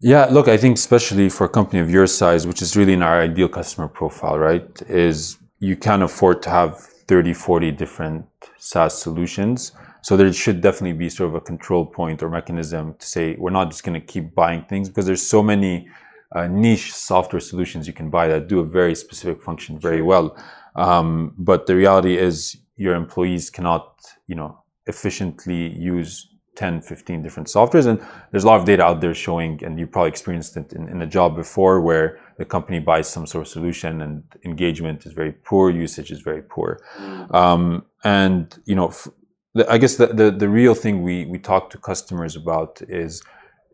[0.01, 3.03] Yeah, look, I think especially for a company of your size, which is really in
[3.03, 8.27] our ideal customer profile, right, is you can't afford to have 30, 40 different
[8.59, 9.73] SaaS solutions.
[10.05, 13.59] So there should definitely be sort of a control point or mechanism to say we're
[13.59, 15.89] not just going to keep buying things because there's so many
[16.37, 20.37] uh, niche software solutions you can buy that do a very specific function very well.
[20.77, 27.49] Um, but the reality is your employees cannot, you know, efficiently use 10, 15 different
[27.49, 27.87] softwares.
[27.87, 27.99] And
[28.31, 31.01] there's a lot of data out there showing, and you probably experienced it in, in
[31.01, 35.33] a job before where the company buys some sort of solution and engagement is very
[35.33, 36.79] poor, usage is very poor.
[36.99, 37.35] Mm.
[37.35, 39.09] Um, and, you know, f-
[39.57, 43.23] I guess the, the, the real thing we, we talk to customers about is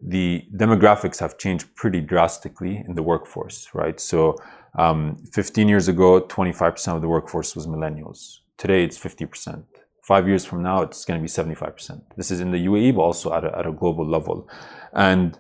[0.03, 3.99] the demographics have changed pretty drastically in the workforce, right?
[3.99, 4.37] So
[4.79, 8.41] um, 15 years ago, 25% of the workforce was millennials.
[8.59, 9.65] Today, it's 50%.
[10.03, 12.03] Five years from now, it's going to be 75%.
[12.17, 14.49] This is in the UAE, but also at a, at a global level.
[14.93, 15.39] And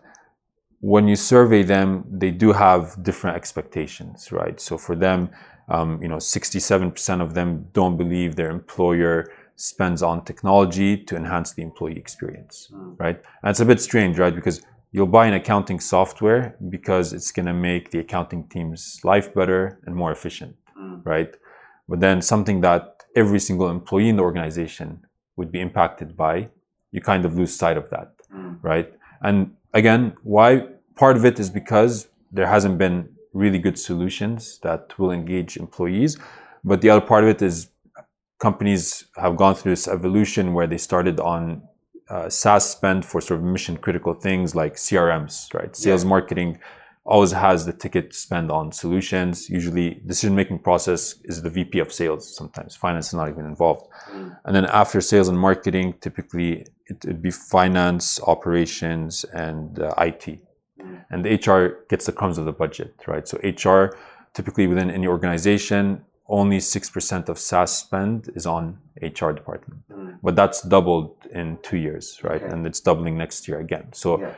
[0.80, 4.58] when you survey them, they do have different expectations, right?
[4.58, 5.30] So for them,
[5.68, 11.52] um, you know, 67% of them don't believe their employer spends on technology to enhance
[11.52, 12.98] the employee experience, mm.
[12.98, 13.16] right?
[13.42, 14.34] And it's a bit strange, right?
[14.34, 19.34] Because you'll buy an accounting software because it's going to make the accounting team's life
[19.34, 21.04] better and more efficient, mm.
[21.04, 21.34] right?
[21.88, 25.04] But then something that every single employee in the organization
[25.36, 26.48] would be impacted by,
[26.90, 28.58] you kind of lose sight of that, mm.
[28.62, 28.90] right?
[29.22, 34.98] And again, why part of it is because there hasn't been really good solutions that
[34.98, 36.18] will engage employees.
[36.64, 37.68] But the other part of it is
[38.40, 41.62] companies have gone through this evolution where they started on
[42.08, 45.76] uh, SaaS spend for sort of mission critical things like CRMs, right?
[45.76, 46.08] Sales yeah.
[46.08, 46.58] marketing
[47.04, 49.48] always has the ticket spend on solutions.
[49.48, 52.34] Usually, decision making process is the VP of sales.
[52.34, 53.86] Sometimes finance is not even involved.
[54.10, 54.36] Mm.
[54.44, 60.40] And then after sales and marketing, typically it would be finance, operations, and uh, IT.
[60.80, 61.04] Mm.
[61.10, 63.26] And the HR gets the crumbs of the budget, right?
[63.26, 63.96] So HR,
[64.34, 69.82] typically within any organization, only 6% of SaaS spend is on HR department.
[69.90, 70.18] Mm.
[70.22, 72.42] But that's doubled in two years, right?
[72.42, 72.52] Okay.
[72.52, 73.92] And it's doubling next year again.
[73.92, 74.34] So yeah.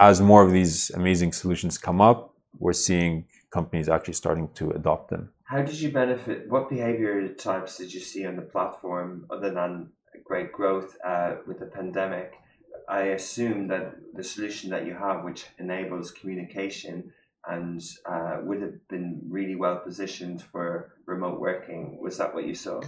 [0.00, 5.10] as more of these amazing solutions come up, we're seeing companies actually starting to adopt
[5.10, 5.30] them.
[5.44, 6.48] How did you benefit?
[6.48, 9.90] What behavior types did you see on the platform other than
[10.24, 12.34] great growth uh, with the pandemic?
[12.88, 17.12] I assume that the solution that you have, which enables communication,
[17.48, 21.98] and uh, would have been really well positioned for remote working.
[22.00, 22.80] Was that what you saw?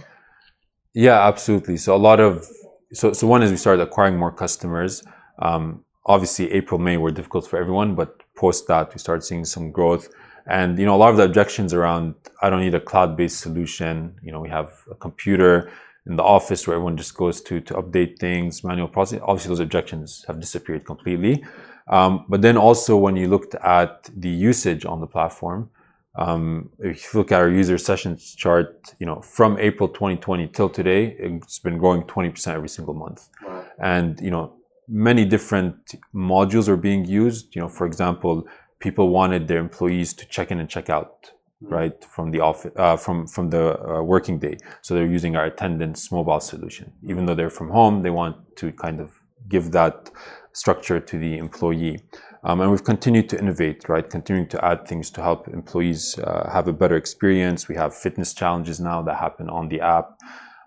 [0.93, 1.77] Yeah, absolutely.
[1.77, 2.47] So a lot of
[2.93, 5.03] so so one is we started acquiring more customers.
[5.39, 9.71] Um, obviously, April May were difficult for everyone, but post that we started seeing some
[9.71, 10.09] growth.
[10.47, 14.15] And you know, a lot of the objections around I don't need a cloud-based solution.
[14.23, 15.71] You know, we have a computer
[16.07, 19.21] in the office where everyone just goes to to update things, manual processing.
[19.21, 21.45] Obviously, those objections have disappeared completely.
[21.89, 25.69] Um, but then also when you looked at the usage on the platform,
[26.15, 30.69] um, if you look at our user sessions chart, you know, from April 2020 till
[30.69, 33.29] today, it's been growing 20% every single month.
[33.45, 33.65] Wow.
[33.79, 34.53] And, you know,
[34.87, 37.55] many different modules are being used.
[37.55, 38.47] You know, for example,
[38.79, 41.31] people wanted their employees to check in and check out,
[41.63, 41.71] mm.
[41.71, 44.57] right, from the office, uh, from, from the uh, working day.
[44.81, 46.91] So they're using our attendance mobile solution.
[47.03, 49.11] Even though they're from home, they want to kind of
[49.47, 50.11] give that
[50.53, 52.01] structure to the employee.
[52.43, 54.09] Um, and we've continued to innovate, right?
[54.09, 57.67] Continuing to add things to help employees uh, have a better experience.
[57.67, 60.17] We have fitness challenges now that happen on the app.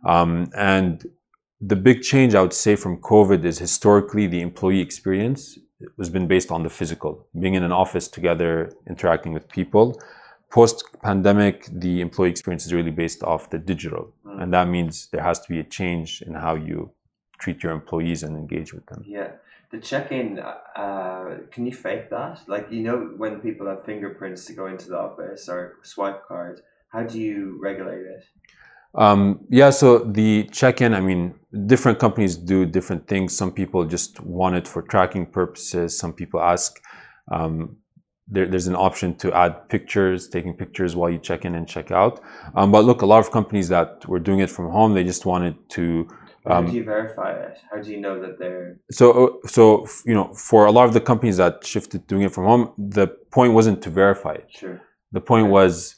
[0.05, 1.07] Um, and
[1.61, 5.59] the big change I would say from COVID is historically the employee experience
[5.99, 10.01] has been based on the physical, being in an office together, interacting with people.
[10.51, 14.13] Post pandemic, the employee experience is really based off the digital.
[14.27, 14.43] Mm.
[14.43, 16.91] And that means there has to be a change in how you
[17.39, 19.03] treat your employees and engage with them.
[19.07, 19.31] Yeah
[19.73, 22.43] The check-in, uh, can you fake that?
[22.47, 26.61] Like you know when people have fingerprints to go into the office or swipe card,
[26.91, 28.25] how do you regulate it?
[28.95, 31.35] Um, yeah, so the check-in, I mean,
[31.67, 33.35] different companies do different things.
[33.35, 35.97] Some people just want it for tracking purposes.
[35.97, 36.79] Some people ask.
[37.31, 37.79] Um,
[38.29, 41.91] there, there's an option to add pictures, taking pictures while you check in and check
[41.91, 42.23] out.
[42.55, 45.25] Um, but look, a lot of companies that were doing it from home, they just
[45.25, 46.09] wanted to.
[46.47, 47.59] How Um, do you verify it?
[47.71, 50.93] How do you know that they're so, uh, so you know, for a lot of
[50.93, 54.47] the companies that shifted doing it from home, the point wasn't to verify it.
[54.51, 54.83] sure?
[55.13, 55.97] The point was,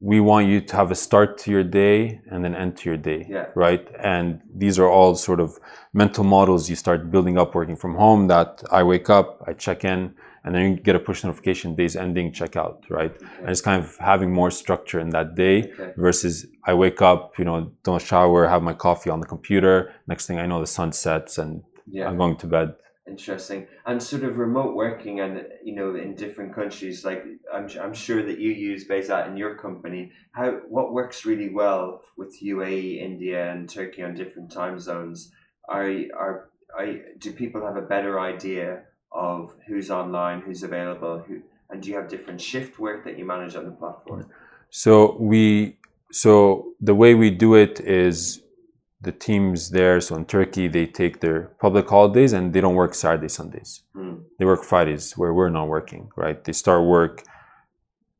[0.00, 2.96] we want you to have a start to your day and an end to your
[2.96, 3.46] day, Yeah.
[3.54, 3.86] right?
[4.02, 5.58] And these are all sort of
[5.92, 8.26] mental models you start building up working from home.
[8.28, 11.96] That I wake up, I check in, and then you get a push notification, days
[11.96, 13.14] ending, check out, right?
[13.40, 15.92] And it's kind of having more structure in that day Okay.
[15.98, 19.92] versus I wake up, you know, don't shower, have my coffee on the computer.
[20.06, 22.08] Next thing I know, the sun sets and Yeah.
[22.08, 22.68] I'm going to bed.
[23.10, 23.66] Interesting.
[23.84, 28.22] And sort of remote working and you know in different countries like I'm I'm sure
[28.24, 30.12] that you use Bayzat in your company.
[30.32, 35.32] How what works really well with UAE, India and Turkey on different time zones?
[35.68, 36.86] Are are are
[37.18, 41.96] do people have a better idea of who's online, who's available, who and do you
[41.96, 44.28] have different shift work that you manage on the platform?
[44.70, 45.78] So we,
[46.12, 48.42] so the way we do it is
[49.02, 50.00] the teams there.
[50.00, 53.82] So in Turkey, they take their public holidays and they don't work Saturday, Sundays.
[53.94, 54.14] Hmm.
[54.38, 56.42] They work Fridays where we're not working, right?
[56.44, 57.22] They start work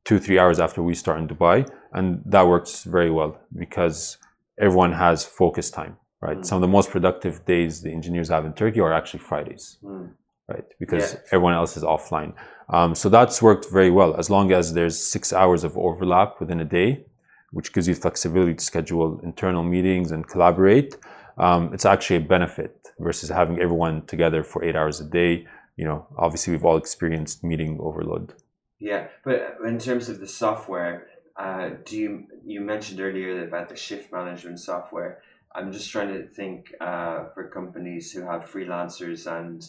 [0.04, 1.68] two, three hours after we start in Dubai.
[1.92, 4.16] And that works very well because
[4.58, 6.38] everyone has focus time, right?
[6.38, 6.46] Mm.
[6.46, 10.06] Some of the most productive days the engineers have in Turkey are actually Fridays Hmm.
[10.48, 10.64] right?
[10.78, 11.20] Because Yeah.
[11.32, 12.32] everyone else is offline.
[12.70, 16.60] Um, so that's worked very well as long as there's six hours of overlap within
[16.60, 17.04] a day,
[17.52, 20.96] which gives you flexibility to schedule internal meetings and collaborate.
[21.38, 25.46] Um, it's actually a benefit versus having everyone together for eight hours a day.
[25.76, 28.34] You know, obviously we've all experienced meeting overload.
[28.78, 31.06] Yeah, but in terms of the software,
[31.38, 35.22] uh, do you you mentioned earlier about the shift management software?
[35.54, 39.66] I'm just trying to think uh, for companies who have freelancers and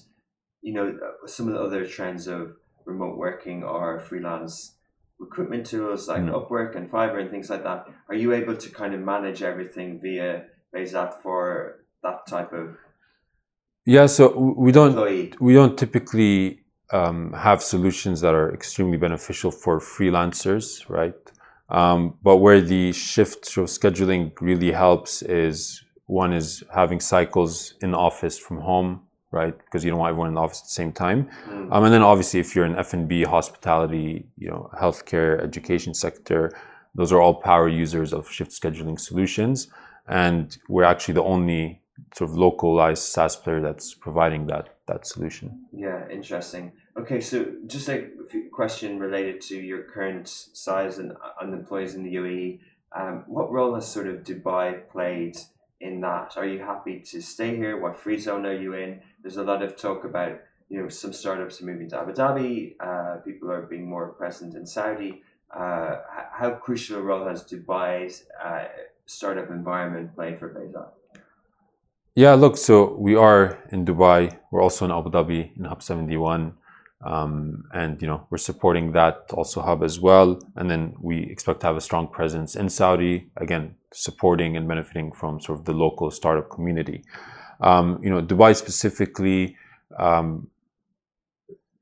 [0.62, 4.76] you know some of the other trends of remote working or freelance
[5.26, 6.34] recruitment tools like Mm.
[6.38, 7.80] Upwork and Fiverr and things like that.
[8.10, 10.32] Are you able to kind of manage everything via
[10.74, 11.42] Bayzat for
[12.06, 12.68] that type of
[13.86, 14.24] Yeah, so
[14.66, 15.34] we don't employee?
[15.48, 16.36] we don't typically
[17.00, 20.66] um, have solutions that are extremely beneficial for freelancers,
[21.00, 21.16] right?
[21.80, 27.94] Um, but where the shift of scheduling really helps is one is having cycles in
[27.96, 28.90] office from home,
[29.32, 29.58] right?
[29.58, 31.30] Because you don't want everyone in the office at the same time.
[31.50, 31.72] Mm.
[31.72, 35.94] Um, and then obviously, if you're in F and B, hospitality, you know, healthcare, education
[35.94, 36.52] sector,
[36.96, 39.68] those are all power users of shift scheduling solutions,
[40.08, 41.82] and we're actually the only
[42.16, 45.66] sort of localized SaaS player that's providing that that solution.
[45.72, 46.74] Yeah, interesting.
[46.98, 48.10] Okay, so just a
[48.52, 52.60] question related to your current size and, and employees in the UAE.
[52.94, 55.38] Um, what role has sort of Dubai played
[55.80, 56.34] in that?
[56.36, 57.80] Are you happy to stay here?
[57.80, 59.00] What free zone are you in?
[59.22, 62.76] There's a lot of talk about you know some startups are moving to Abu Dhabi.
[62.80, 65.22] Uh, people are being more present in Saudi.
[65.54, 65.98] Uh,
[66.32, 68.66] how crucial a role has Dubai's uh,
[69.06, 70.90] startup environment played for Bayzat?
[72.16, 74.38] Yeah, look, so we are in Dubai.
[74.50, 76.54] We're also in Abu Dhabi in Hub 71.
[77.04, 81.62] Um, and you know we're supporting that also hub as well and then we expect
[81.62, 85.74] to have a strong presence in saudi again supporting and benefiting from sort of the
[85.74, 87.04] local startup community
[87.62, 89.56] um, you know dubai specifically
[89.98, 90.48] um,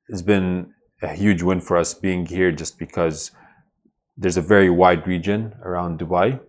[0.09, 3.31] has been a huge win for us being here just because
[4.17, 6.39] there's a very wide region around dubai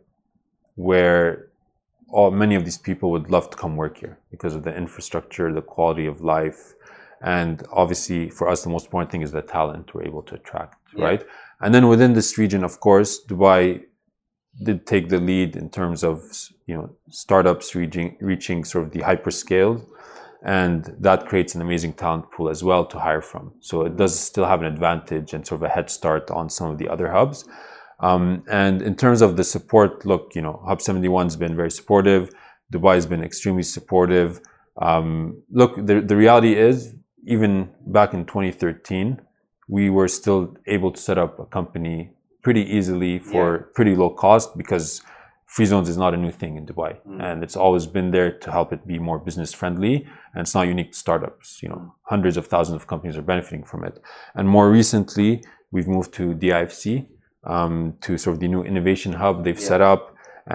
[0.75, 1.47] where
[2.09, 5.53] all many of these people would love to come work here because of the infrastructure
[5.53, 6.75] the quality of life
[7.23, 10.77] and obviously for us the most important thing is the talent we're able to attract
[10.97, 11.05] Yeah.
[11.09, 11.23] right
[11.61, 13.63] and then within this region of course dubai
[14.63, 16.23] did take the lead in terms of
[16.67, 19.85] you know startups reaching reaching sort of the hyperscale.
[20.43, 23.53] And that creates an amazing talent pool as well to hire from.
[23.61, 26.71] So it does still have an advantage and sort of a head start on some
[26.71, 27.47] of the other hubs.
[28.01, 31.71] Um, and in terms of the support look you know hub 71 has been very
[31.71, 32.31] supportive.
[32.73, 34.41] Dubai has been extremely supportive.
[34.81, 36.95] Um, look the, the reality is
[37.27, 39.21] even back in 2013
[39.69, 42.11] we were still able to set up a company
[42.43, 43.45] pretty easily for
[43.77, 45.03] pretty low cost because
[45.47, 47.21] free zones is not a new thing in dubai Mm.
[47.27, 49.95] and it's always been there to help it be more business friendly
[50.33, 51.81] and it's not unique to startups you know
[52.13, 53.95] hundreds of thousands of companies are benefiting from it
[54.37, 55.29] and more recently
[55.75, 56.85] we've moved to difc
[57.53, 57.75] um,
[58.05, 59.73] to sort of the new innovation hub they've Yeah.
[59.73, 60.03] set up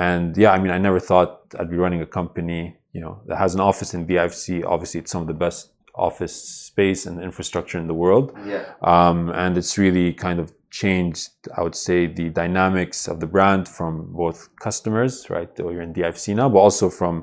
[0.07, 2.61] and yeah i mean i never thought i'd be running a company
[2.95, 5.61] you know that has an office in difc obviously it's some of the best
[6.09, 6.35] office
[6.71, 8.27] space and infrastructure in the world.
[8.53, 8.63] Yeah.
[8.93, 13.63] Um, and it's really kind of changed, I would say, the dynamics of the brand
[13.77, 15.51] from both customers, right?
[15.63, 17.15] Or you're in DIFC now, but also from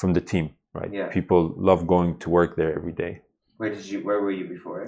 [0.00, 0.46] from the team,
[0.78, 0.92] right?
[0.92, 1.08] Yeah.
[1.18, 1.40] People
[1.70, 3.12] love going to work there every day.
[3.58, 3.98] Where did you?
[4.08, 4.82] Where were you before?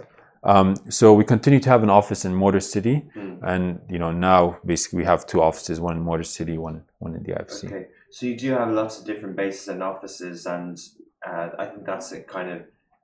[0.53, 3.39] Um, so we continue to have an office in Motor City, Mm.
[3.53, 3.65] and
[3.95, 4.41] you know now
[4.73, 7.61] basically we have two offices, one in Motor City, one one in DIFC.
[7.69, 10.75] Okay, so you do have lots of different bases and offices, and
[11.31, 12.59] uh, I think that's a kind of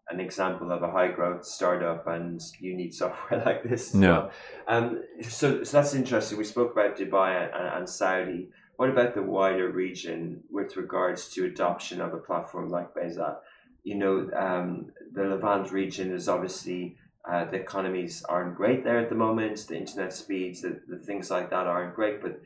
[0.09, 3.94] an example of a high growth startup, and you need software like this.
[3.94, 4.00] Yeah.
[4.09, 4.30] Well.
[4.68, 6.38] Um, so, so that's interesting.
[6.38, 8.50] We spoke about Dubai and, and Saudi.
[8.76, 13.36] What about the wider region with regards to adoption of a platform like Bayzat?
[13.84, 16.96] You know, um, the Levant region is obviously
[17.30, 19.66] uh, the economies aren't great there at the moment.
[19.68, 22.40] The internet speeds, the, the things like that aren't great, but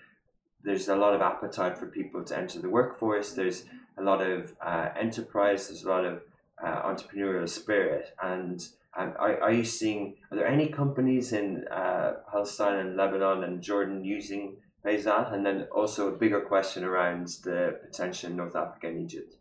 [0.62, 3.32] there's a lot of appetite for people to enter the workforce.
[3.32, 3.64] There's
[3.96, 5.68] a lot of uh, enterprise.
[5.68, 6.22] There's a lot of
[6.64, 8.14] uh, entrepreneurial spirit.
[8.22, 8.61] And
[8.98, 10.16] um, are, are you seeing?
[10.30, 15.32] Are there any companies in uh, Palestine and Lebanon and Jordan using Bayzat?
[15.32, 19.34] And then also a bigger question around the potential in North Africa and Egypt.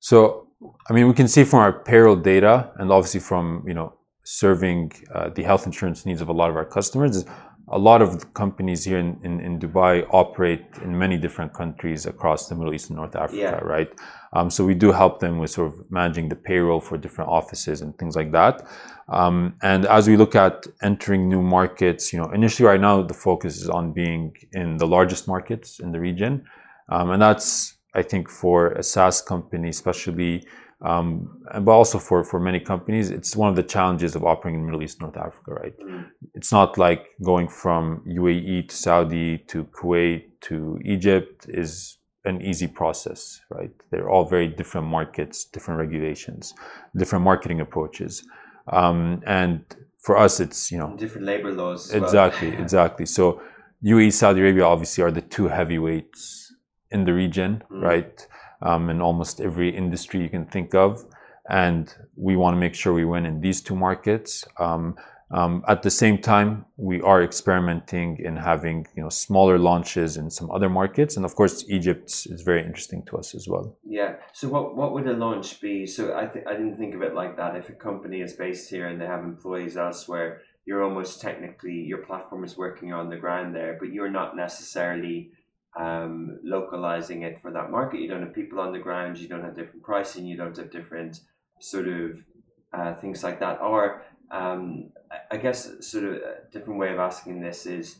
[0.00, 0.48] So,
[0.88, 3.94] I mean, we can see from our payroll data, and obviously from you know
[4.24, 7.24] serving uh, the health insurance needs of a lot of our customers.
[7.72, 12.48] A lot of companies here in, in, in Dubai operate in many different countries across
[12.48, 13.56] the Middle East and North Africa, Yeah.
[13.76, 13.90] right?
[14.32, 17.80] Um, so we do help them with sort of managing the payroll for different offices
[17.80, 18.66] and things like that.
[19.08, 23.14] Um, and as we look at entering new markets, you know, initially right now the
[23.14, 26.44] focus is on being in the largest markets in the region,
[26.88, 30.46] um, and that's I think for a SaaS company, especially,
[30.82, 34.60] um, and but also for for many companies, it's one of the challenges of operating
[34.60, 35.78] in Middle East, North Africa, right?
[35.80, 36.06] Mm.
[36.34, 42.66] It's not like going from UAE to Saudi to Kuwait to Egypt is an easy
[42.66, 43.70] process, right?
[43.90, 46.54] They're all very different markets, different regulations,
[46.96, 48.26] different marketing approaches,
[48.68, 49.64] um, and
[49.98, 51.90] for us, it's you know different labor laws.
[51.90, 52.04] as well.
[52.04, 53.06] Exactly, exactly.
[53.06, 53.42] So
[53.84, 56.54] UAE, Saudi Arabia obviously are the two heavyweights
[56.90, 57.82] in the region, Mm.
[57.82, 58.26] right?
[58.62, 61.04] Um, in almost every industry you can think of.
[61.48, 64.46] And we want to make sure we win in these two markets.
[64.58, 64.96] Um,
[65.32, 70.28] um, at the same time, we are experimenting in having you know smaller launches in
[70.28, 73.76] some other markets, and of course, Egypt is very interesting to us as well.
[73.84, 74.16] Yeah.
[74.32, 75.86] So what what would a launch be?
[75.86, 77.54] So I I didn't think of it like that.
[77.54, 81.98] If a company is based here and they have employees elsewhere, you're almost technically your
[81.98, 85.30] platform is working on the ground there, but you're not necessarily
[85.78, 88.00] um, localizing it for that market.
[88.00, 89.18] You don't have people on the ground.
[89.18, 90.26] You don't have different pricing.
[90.26, 91.20] You don't have different
[91.60, 92.24] sort of
[92.72, 93.60] uh, things like that.
[93.60, 94.90] Or um,
[95.30, 97.96] I- guess sort of a different way of asking this is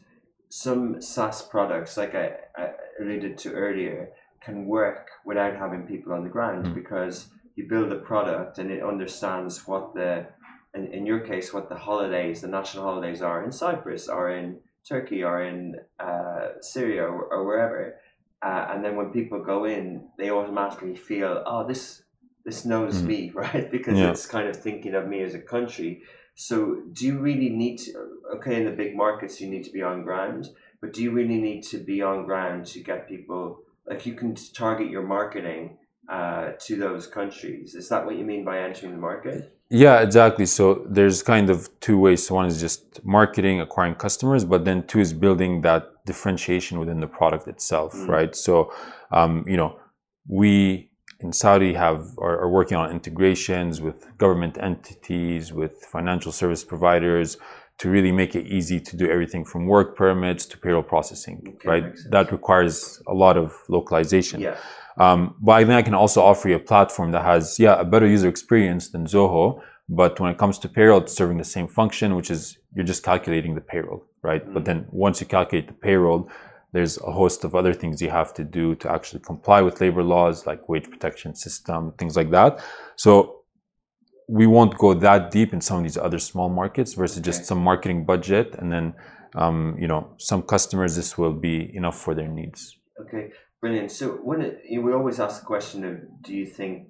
[0.48, 4.10] some SaaS products, like I, I alluded to earlier,
[4.40, 6.74] can work without having people on the ground Mm.
[6.74, 10.26] because you build a product and it understands what the
[10.74, 14.58] in, in your case what the holidays the national holidays are in cyprus or in
[14.90, 15.58] turkey or in
[16.08, 17.82] uh, syria or, or wherever
[18.46, 19.84] uh, and then when people go in
[20.18, 21.84] they automatically feel oh this
[22.48, 23.06] this knows Mm.
[23.12, 24.10] me right because Yeah.
[24.10, 25.92] it's kind of thinking of me as a country
[26.48, 26.56] so
[26.96, 27.90] do you really need to
[28.36, 30.42] okay in the big markets you need to be on ground
[30.80, 33.44] but do you really need to be on ground to get people
[33.88, 34.30] like you can
[34.62, 35.64] target your marketing
[36.16, 40.46] uh, to those countries is that what you mean by entering the market Yeah, exactly.
[40.46, 42.26] So there's kind of two ways.
[42.26, 46.98] So one is just marketing, acquiring customers, but then two is building that differentiation within
[47.00, 48.08] the product itself, Mm.
[48.08, 48.34] right?
[48.34, 48.72] So,
[49.12, 49.76] um, you know,
[50.26, 50.90] we
[51.20, 57.36] in Saudi have are, are working on integrations with government entities, with financial service providers,
[57.78, 61.68] to really make it easy to do everything from work permits to payroll processing, Okay,
[61.68, 61.84] right?
[62.10, 64.40] That requires a lot of localization.
[64.40, 64.56] yeah
[65.04, 67.84] Um, but I think I can also offer you a platform that has, yeah, a
[67.92, 69.44] better user experience than Zoho.
[69.88, 73.02] But when it comes to payroll, it's serving the same function, which is you're just
[73.02, 74.42] calculating the payroll, right?
[74.54, 76.20] But then once you calculate the payroll,
[76.72, 80.04] there's a host of other things you have to do to actually comply with labor
[80.14, 82.62] laws, like wage protection system, things like that.
[82.96, 83.10] So
[84.28, 87.24] we won't go that deep in some of these other small markets versus Okay.
[87.30, 88.94] just some marketing budget, and then
[89.34, 92.60] um, you know some customers this will be enough for their needs.
[93.02, 93.26] okay
[93.60, 93.90] brilliant.
[93.90, 96.88] So when it, we always ask the question of do you think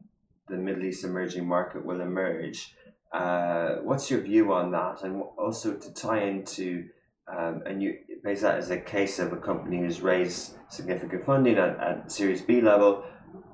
[0.48, 2.74] the middle east emerging market will emerge?
[3.12, 5.02] Uh, what's your view on that?
[5.02, 6.88] And also to tie into
[7.36, 11.78] um, and you Bayzat as a case of a company who's raised significant funding at,
[11.80, 13.04] at series b level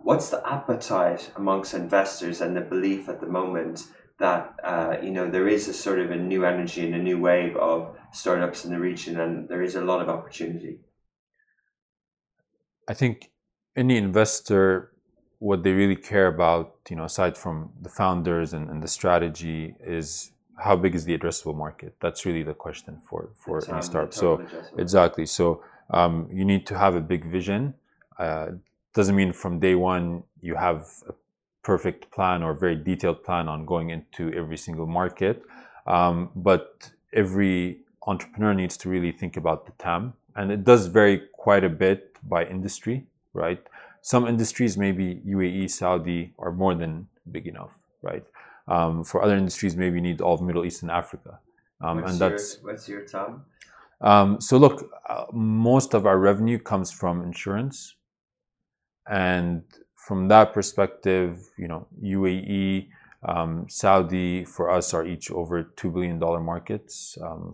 [0.02, 3.86] what's the appetite amongst investors and the belief at the moment
[4.18, 7.18] that uh, you know there is a sort of a new energy and a new
[7.18, 10.78] wave of startups in the region and there is a lot of opportunity
[12.89, 13.30] I think
[13.76, 14.93] any investor
[15.39, 19.74] what they really care about, you know, aside from the founders and, and the strategy,
[19.84, 21.95] is how big is the addressable market?
[22.01, 24.14] That's really the question for for any startup.
[24.14, 24.45] So
[24.78, 25.26] exactly.
[25.26, 27.74] So um, you need to have a big vision.
[28.18, 28.47] Uh,
[28.95, 31.12] doesn't mean from day one you have a
[31.62, 35.43] perfect plan or very detailed plan on going into every single market.
[35.87, 41.22] Um, but every entrepreneur needs to really think about the TAM, and it does vary
[41.47, 42.01] quite a bit
[42.34, 42.97] by industry,
[43.32, 43.62] right?
[44.03, 46.92] Some industries, maybe UAE, Saudi, are more than
[47.30, 47.72] big enough,
[48.03, 48.24] right?
[48.74, 51.38] Um, for other industries, maybe you need all of Middle East and Africa,
[51.84, 53.44] um, what's and your, that's what's your TAM?
[54.11, 54.76] um, so look,
[55.09, 57.94] uh, most of our revenue comes from insurance,
[59.09, 59.62] and
[60.07, 61.32] from that perspective,
[61.62, 62.88] you know, UAE,
[63.68, 67.52] Saudi for us are each over two billion dollar markets um,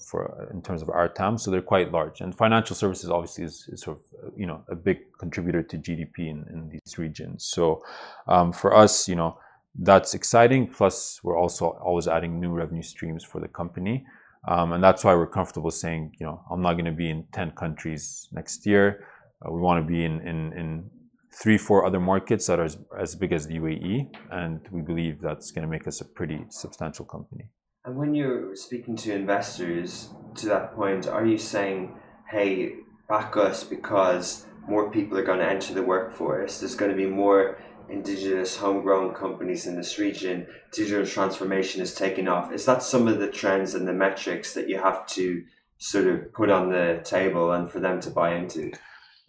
[0.50, 2.20] in terms of our TAM, so they're quite large.
[2.20, 6.68] And financial services obviously is, sort of you know a big contributor to GDP in,
[6.70, 7.44] these regions.
[7.44, 7.82] So
[8.26, 9.38] um, for us, you know,
[9.78, 10.68] that's exciting.
[10.68, 14.04] Plus, we're also always adding new revenue streams for the company.
[14.46, 17.24] Um, and that's why we're comfortable saying, you know, I'm not going to be in
[17.32, 19.06] 10 countries next year.
[19.44, 20.90] Uh, we want to be in
[21.35, 24.14] three, four other markets that are as, as big as the UAE.
[24.30, 27.49] And we believe that's going to make us a pretty substantial company.
[27.85, 31.97] And when you're speaking to investors to that point, are you saying,
[32.30, 32.74] hey,
[33.09, 36.61] back us because more people are going to enter the workforce?
[36.61, 37.59] There's going to be more
[37.89, 40.47] indigenous homegrown companies in this region.
[40.72, 42.53] Digital transformation is taking off.
[42.53, 45.45] Is that some of the trends and the metrics that you have to
[45.78, 48.70] sort of put on the table and for them to buy into?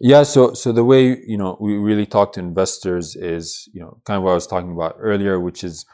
[0.00, 4.00] Yeah, so so the way you know we really talk to investors is you know
[4.04, 5.86] kind of what I was talking about earlier, which is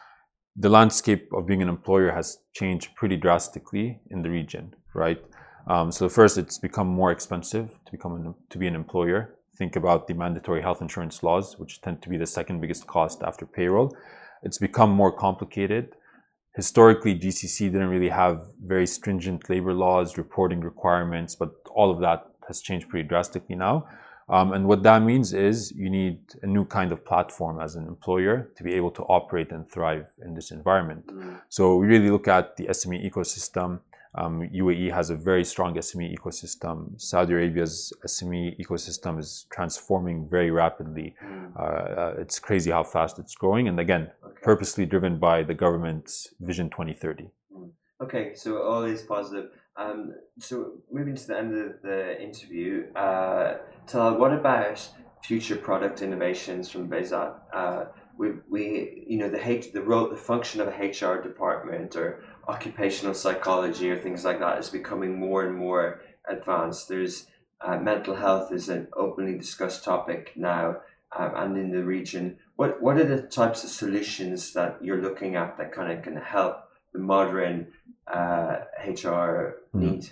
[0.57, 5.23] the landscape of being an employer has changed pretty drastically in the region, right?
[5.69, 9.37] Um, so first, it's become more expensive to become an, to be an employer.
[9.59, 13.23] Think about the mandatory health insurance laws, which tend to be the second biggest cost
[13.23, 13.95] after payroll.
[14.43, 15.95] It's become more complicated.
[16.57, 22.30] Historically, GCC didn't really have very stringent labor laws, reporting requirements, but all of that
[22.51, 23.87] has changed pretty drastically now.
[24.37, 27.87] Um, and what that means is you need a new kind of platform as an
[27.95, 31.05] employer to be able to operate and thrive in this environment.
[31.49, 33.81] So we really look at the SME ecosystem.
[34.15, 37.01] Um, UAE has a very strong SME ecosystem.
[37.01, 41.15] Saudi Arabia's SME ecosystem is transforming very rapidly.
[41.59, 44.11] Uh, uh, it's crazy how fast it's growing, and again,
[44.43, 47.31] purposely driven by the government's Vision 2030.
[48.01, 49.51] Okay, so all is positive.
[49.77, 54.87] Um, so moving to the end of the interview, uh, Talal, what about
[55.23, 57.35] future product innovations from Bayzat?
[57.53, 57.85] Uh,
[58.17, 62.23] we, we, you know, the H, the role, the function of a HR department or
[62.49, 66.89] occupational psychology or things like that is becoming more and more advanced.
[66.89, 67.27] There's
[67.61, 70.77] uh, mental health is an openly discussed topic now,
[71.17, 72.39] um, and in the region.
[72.57, 76.17] What what are the types of solutions that you're looking at that kind of can
[76.17, 77.69] help the modern
[78.13, 80.11] uh, HR need?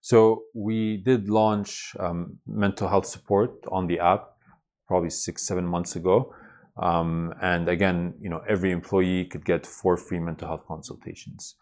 [0.00, 4.30] So we did launch um, mental health support on the app
[4.88, 6.34] probably six, seven months ago.
[6.76, 11.54] Um, and again, you know, every employee could get four free mental health consultations.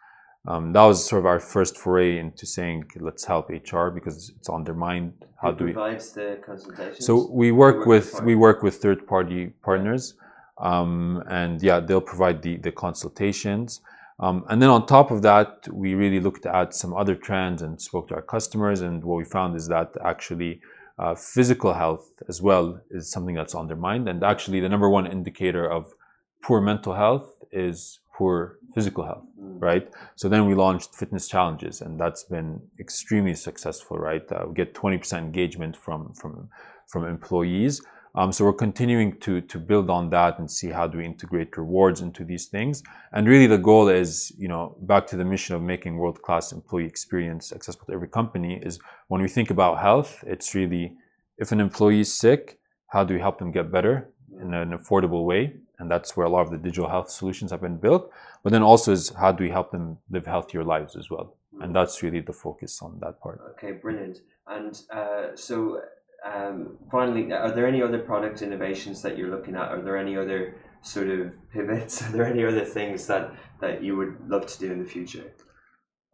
[0.49, 4.49] Um, that was sort of our first foray into saying, let's help HR because it's
[4.49, 5.13] on their mind.
[5.43, 5.73] How Who do we?
[5.73, 7.05] provides the consultations?
[7.05, 10.15] So we work work with with we work with third party partners,
[10.59, 13.81] um, and yeah, they'll provide the the consultations.
[14.21, 17.81] Um, and then on top of that, we really looked at some other trends and
[17.81, 18.83] spoke to our customers.
[18.83, 20.61] And what we found is that actually
[20.99, 24.09] uh, physical health as well is something that's on their mind.
[24.09, 25.95] And actually, the number one indicator of
[26.43, 29.89] poor mental health is poor physical health, right?
[30.17, 34.31] So then we launched fitness challenges, and that's been extremely successful, right?
[34.31, 36.51] Uh, we get 20% engagement from from
[36.87, 37.81] from employees.
[38.15, 42.01] Um, so we're continuing to build on that and see how do we integrate rewards
[42.01, 42.83] into these things.
[43.13, 46.53] And really, the goal is, you know, back to the mission of making world class
[46.53, 48.61] employee experience accessible to every company.
[48.63, 50.97] Is when we think about health, it's really
[51.39, 52.59] if an employee is sick,
[52.89, 55.55] how do we help them get better in an affordable way?
[55.79, 58.11] And that's where a lot of the digital health solutions have been built.
[58.43, 61.37] But then also is how do we help them live healthier lives as well?
[61.61, 63.41] And that's really the focus on that part.
[63.53, 64.21] Okay, brilliant.
[64.47, 65.83] And uh, so,
[66.25, 69.69] um, finally, are there any other product innovations that you're looking at?
[69.69, 72.03] Are there any other sort of pivots?
[72.07, 75.33] Are there any other things that that you would love to do in the future?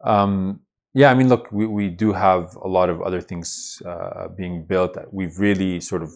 [0.03, 0.61] Um,
[0.93, 4.65] yeah, I mean, look, we, we do have a lot of other things uh, being
[4.65, 4.97] built.
[5.11, 6.11] We've really sort of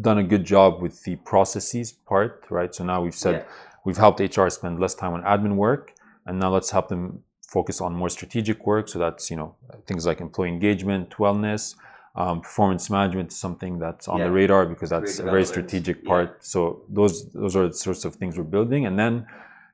[0.00, 2.74] done a good job with the processes part, right?
[2.74, 3.44] So now we've said Yeah.
[3.84, 5.94] we've helped HR spend less time on admin work,
[6.26, 8.88] and now let's help them focus on more strategic work.
[8.88, 9.54] So that's you know
[9.86, 11.74] things like employee engagement, wellness.
[12.22, 14.26] Um, performance management is something that's on Yeah.
[14.26, 16.10] the radar because that's a very strategic yeah.
[16.10, 16.30] part.
[16.52, 16.58] So
[16.98, 18.82] those those are the sorts of things we're building.
[18.88, 19.14] And then,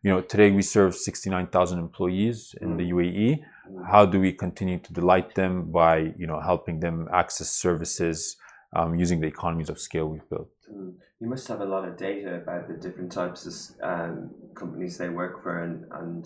[0.05, 2.77] you know, today we serve 69,000 employees in Mm.
[2.81, 3.29] the UAE.
[3.93, 8.37] How do we continue to delight them by, you know, helping them access services
[8.79, 10.51] um, using the economies of scale we've built?
[10.71, 10.93] Mm.
[11.21, 13.55] You must have a lot of data about the different types of
[13.91, 14.15] um,
[14.55, 16.21] companies they work for and, and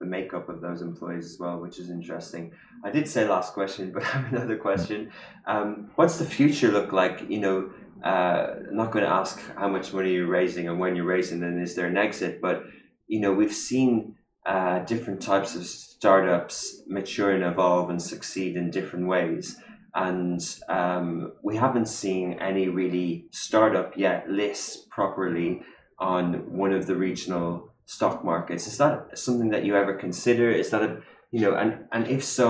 [0.00, 2.52] the makeup of those employees as well, which is interesting.
[2.84, 5.12] I did say last question, but I have another question.
[5.46, 7.28] Um, what's the future look like?
[7.28, 7.70] You know,
[8.04, 11.42] uh, I'm not going to ask how much money you're raising and when you're raising,
[11.42, 12.40] and is there an exit?
[12.40, 12.64] But
[13.06, 18.70] you know, we've seen uh, different types of startups mature and evolve and succeed in
[18.70, 19.56] different ways
[19.94, 25.62] and um, we haven't seen any really startup yet list properly
[25.98, 28.68] on one of the regional stock markets.
[28.68, 30.48] Is that something that you ever consider?
[30.48, 30.90] Is that a
[31.32, 32.46] you know, and and if so,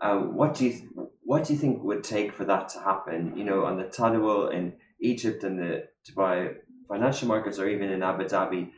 [0.00, 0.74] uh, what do you
[1.22, 3.32] what do you think would take for that to happen?
[3.34, 6.56] You know, on the Tadawul in Egypt and the Dubai
[6.86, 8.70] financial markets, or even in Abu Dhabi,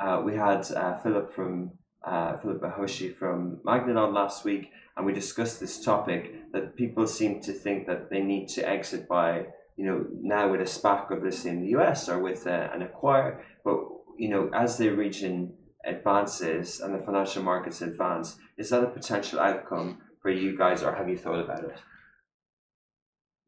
[0.00, 1.72] uh, we had uh, Philip from
[2.04, 7.40] uh, Philip Bahoshi from Magnanon last week, and we discussed this topic that people seem
[7.42, 9.46] to think that they need to exit by,
[9.76, 13.44] you know, now with a SPAC this in the US or with uh, an acquire,
[13.64, 13.76] but
[14.18, 15.54] you know, as the region
[15.84, 20.94] advances and the financial markets advance, is that a potential outcome for you guys, or
[20.94, 21.76] have you thought about it?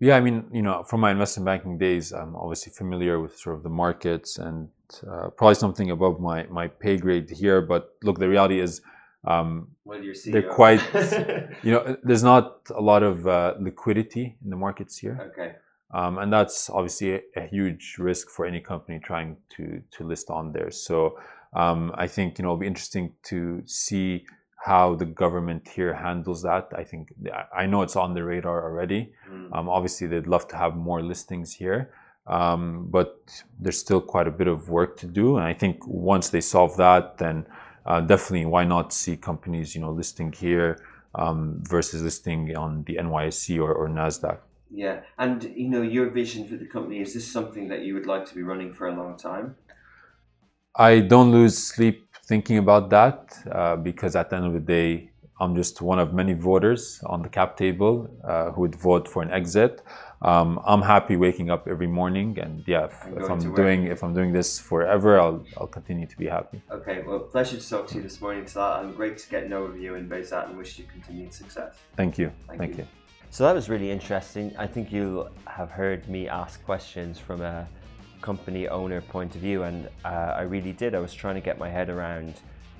[0.00, 3.56] Yeah, I mean, you know, from my investment banking days, I'm obviously familiar with sort
[3.56, 4.68] of the markets and
[5.08, 7.62] uh, probably something above my, my pay grade here.
[7.62, 8.82] But look, the reality is,
[9.26, 10.00] um, Well.
[10.26, 10.82] They're quite-
[11.62, 15.30] you know, there's not a lot of uh, liquidity in the markets here.
[15.32, 15.54] okay.
[15.92, 20.30] Um, and that's obviously a, a huge risk for any company trying to to list
[20.30, 20.70] on there.
[20.70, 21.18] So
[21.54, 24.26] um, I think you know it'll be interesting to see
[24.64, 26.68] how the government here handles that.
[26.74, 27.12] I think
[27.54, 29.12] I- know it's on the radar already.
[29.30, 29.54] Mm.
[29.54, 31.90] Um, obviously, they'd love to have more listings here,
[32.26, 35.36] um, but there's still quite a bit of work to do.
[35.36, 37.46] And I think once they solve that, then
[37.84, 40.78] uh, definitely why not see companies you know listing here
[41.14, 44.38] um, versus listing on the NYSE or, or Nasdaq.
[44.70, 48.06] Yeah, and you know, your vision for the company is this something that you would
[48.06, 49.56] like to be running for a long time?
[50.76, 55.10] I don't lose sleep thinking about that uh, because at the end of the day,
[55.40, 59.22] I'm just one of many voters on the cap table uh, who would vote for
[59.22, 59.82] an exit.
[60.22, 64.14] Um, I'm happy waking up every morning, and yeah, if, if I'm doing if I'm
[64.14, 66.60] doing this forever, I'll I'll continue to be happy.
[66.70, 69.50] Okay, well, pleasure to talk to you this morning, Salah, and great to get an
[69.50, 71.76] overview in Bayzat and wish you continued success.
[71.96, 72.84] Thank you, Thank thank, you.
[72.84, 73.03] you.
[73.34, 74.54] So that was really interesting.
[74.56, 77.66] I think you'll have heard me ask questions from a
[78.20, 80.94] company owner point of view, and uh, I really did.
[80.94, 82.34] I was trying to get my head around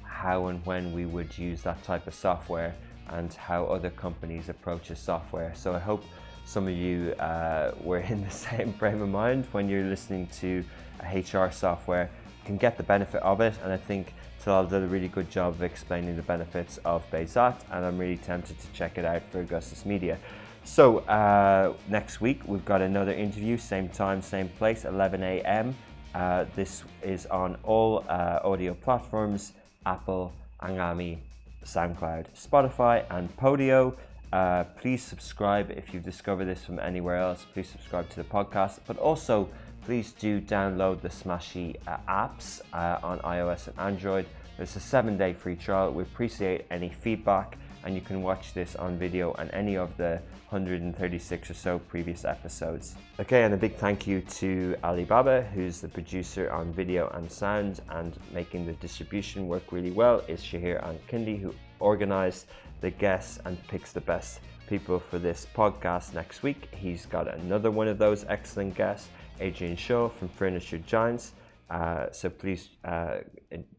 [0.05, 2.73] how and when we would use that type of software
[3.09, 5.53] and how other companies approach a software.
[5.57, 6.05] So I hope
[6.45, 10.65] some of you uh, were in the same frame of mind when you're listening to
[11.13, 12.11] HR software,
[12.45, 13.55] can get the benefit of it.
[13.65, 17.57] And I think Talal did a really good job of explaining the benefits of Bayzat,
[17.73, 20.17] and I'm really tempted to check it out for Augustus Media.
[20.65, 25.77] So uh, next week we've got another interview, same time, same place, 11 a.m.
[26.15, 29.53] Uh, this is on all uh, audio platforms:
[29.85, 31.19] Apple, Anghami,
[31.65, 33.95] SoundCloud, Spotify, and Podeo.
[34.33, 37.47] Uh, please subscribe if you've discovered this from anywhere else.
[37.53, 39.49] Please subscribe to the podcast, but also
[39.85, 44.27] please do download the Smashy uh, apps uh, on iOS and Android.
[44.57, 45.93] There's a seven-day free trial.
[45.93, 50.21] We appreciate any feedback, and you can watch this on video and any of the
[50.49, 52.95] 136 or so previous episodes.
[53.21, 57.81] Okay, and a big thank you to Alibaba, who's the producer on video and sound
[57.91, 62.47] and making the distribution work really well, is Shahir and Kindi, who organized
[62.81, 66.69] the guests and picks the best people for this podcast next week.
[66.75, 69.09] He's got another one of those excellent guests,
[69.41, 71.33] Adrian Shaw from Furniture Giants.
[71.71, 73.19] Uh, so please uh,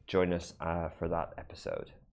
[0.07, 1.91] join us uh, for that episode.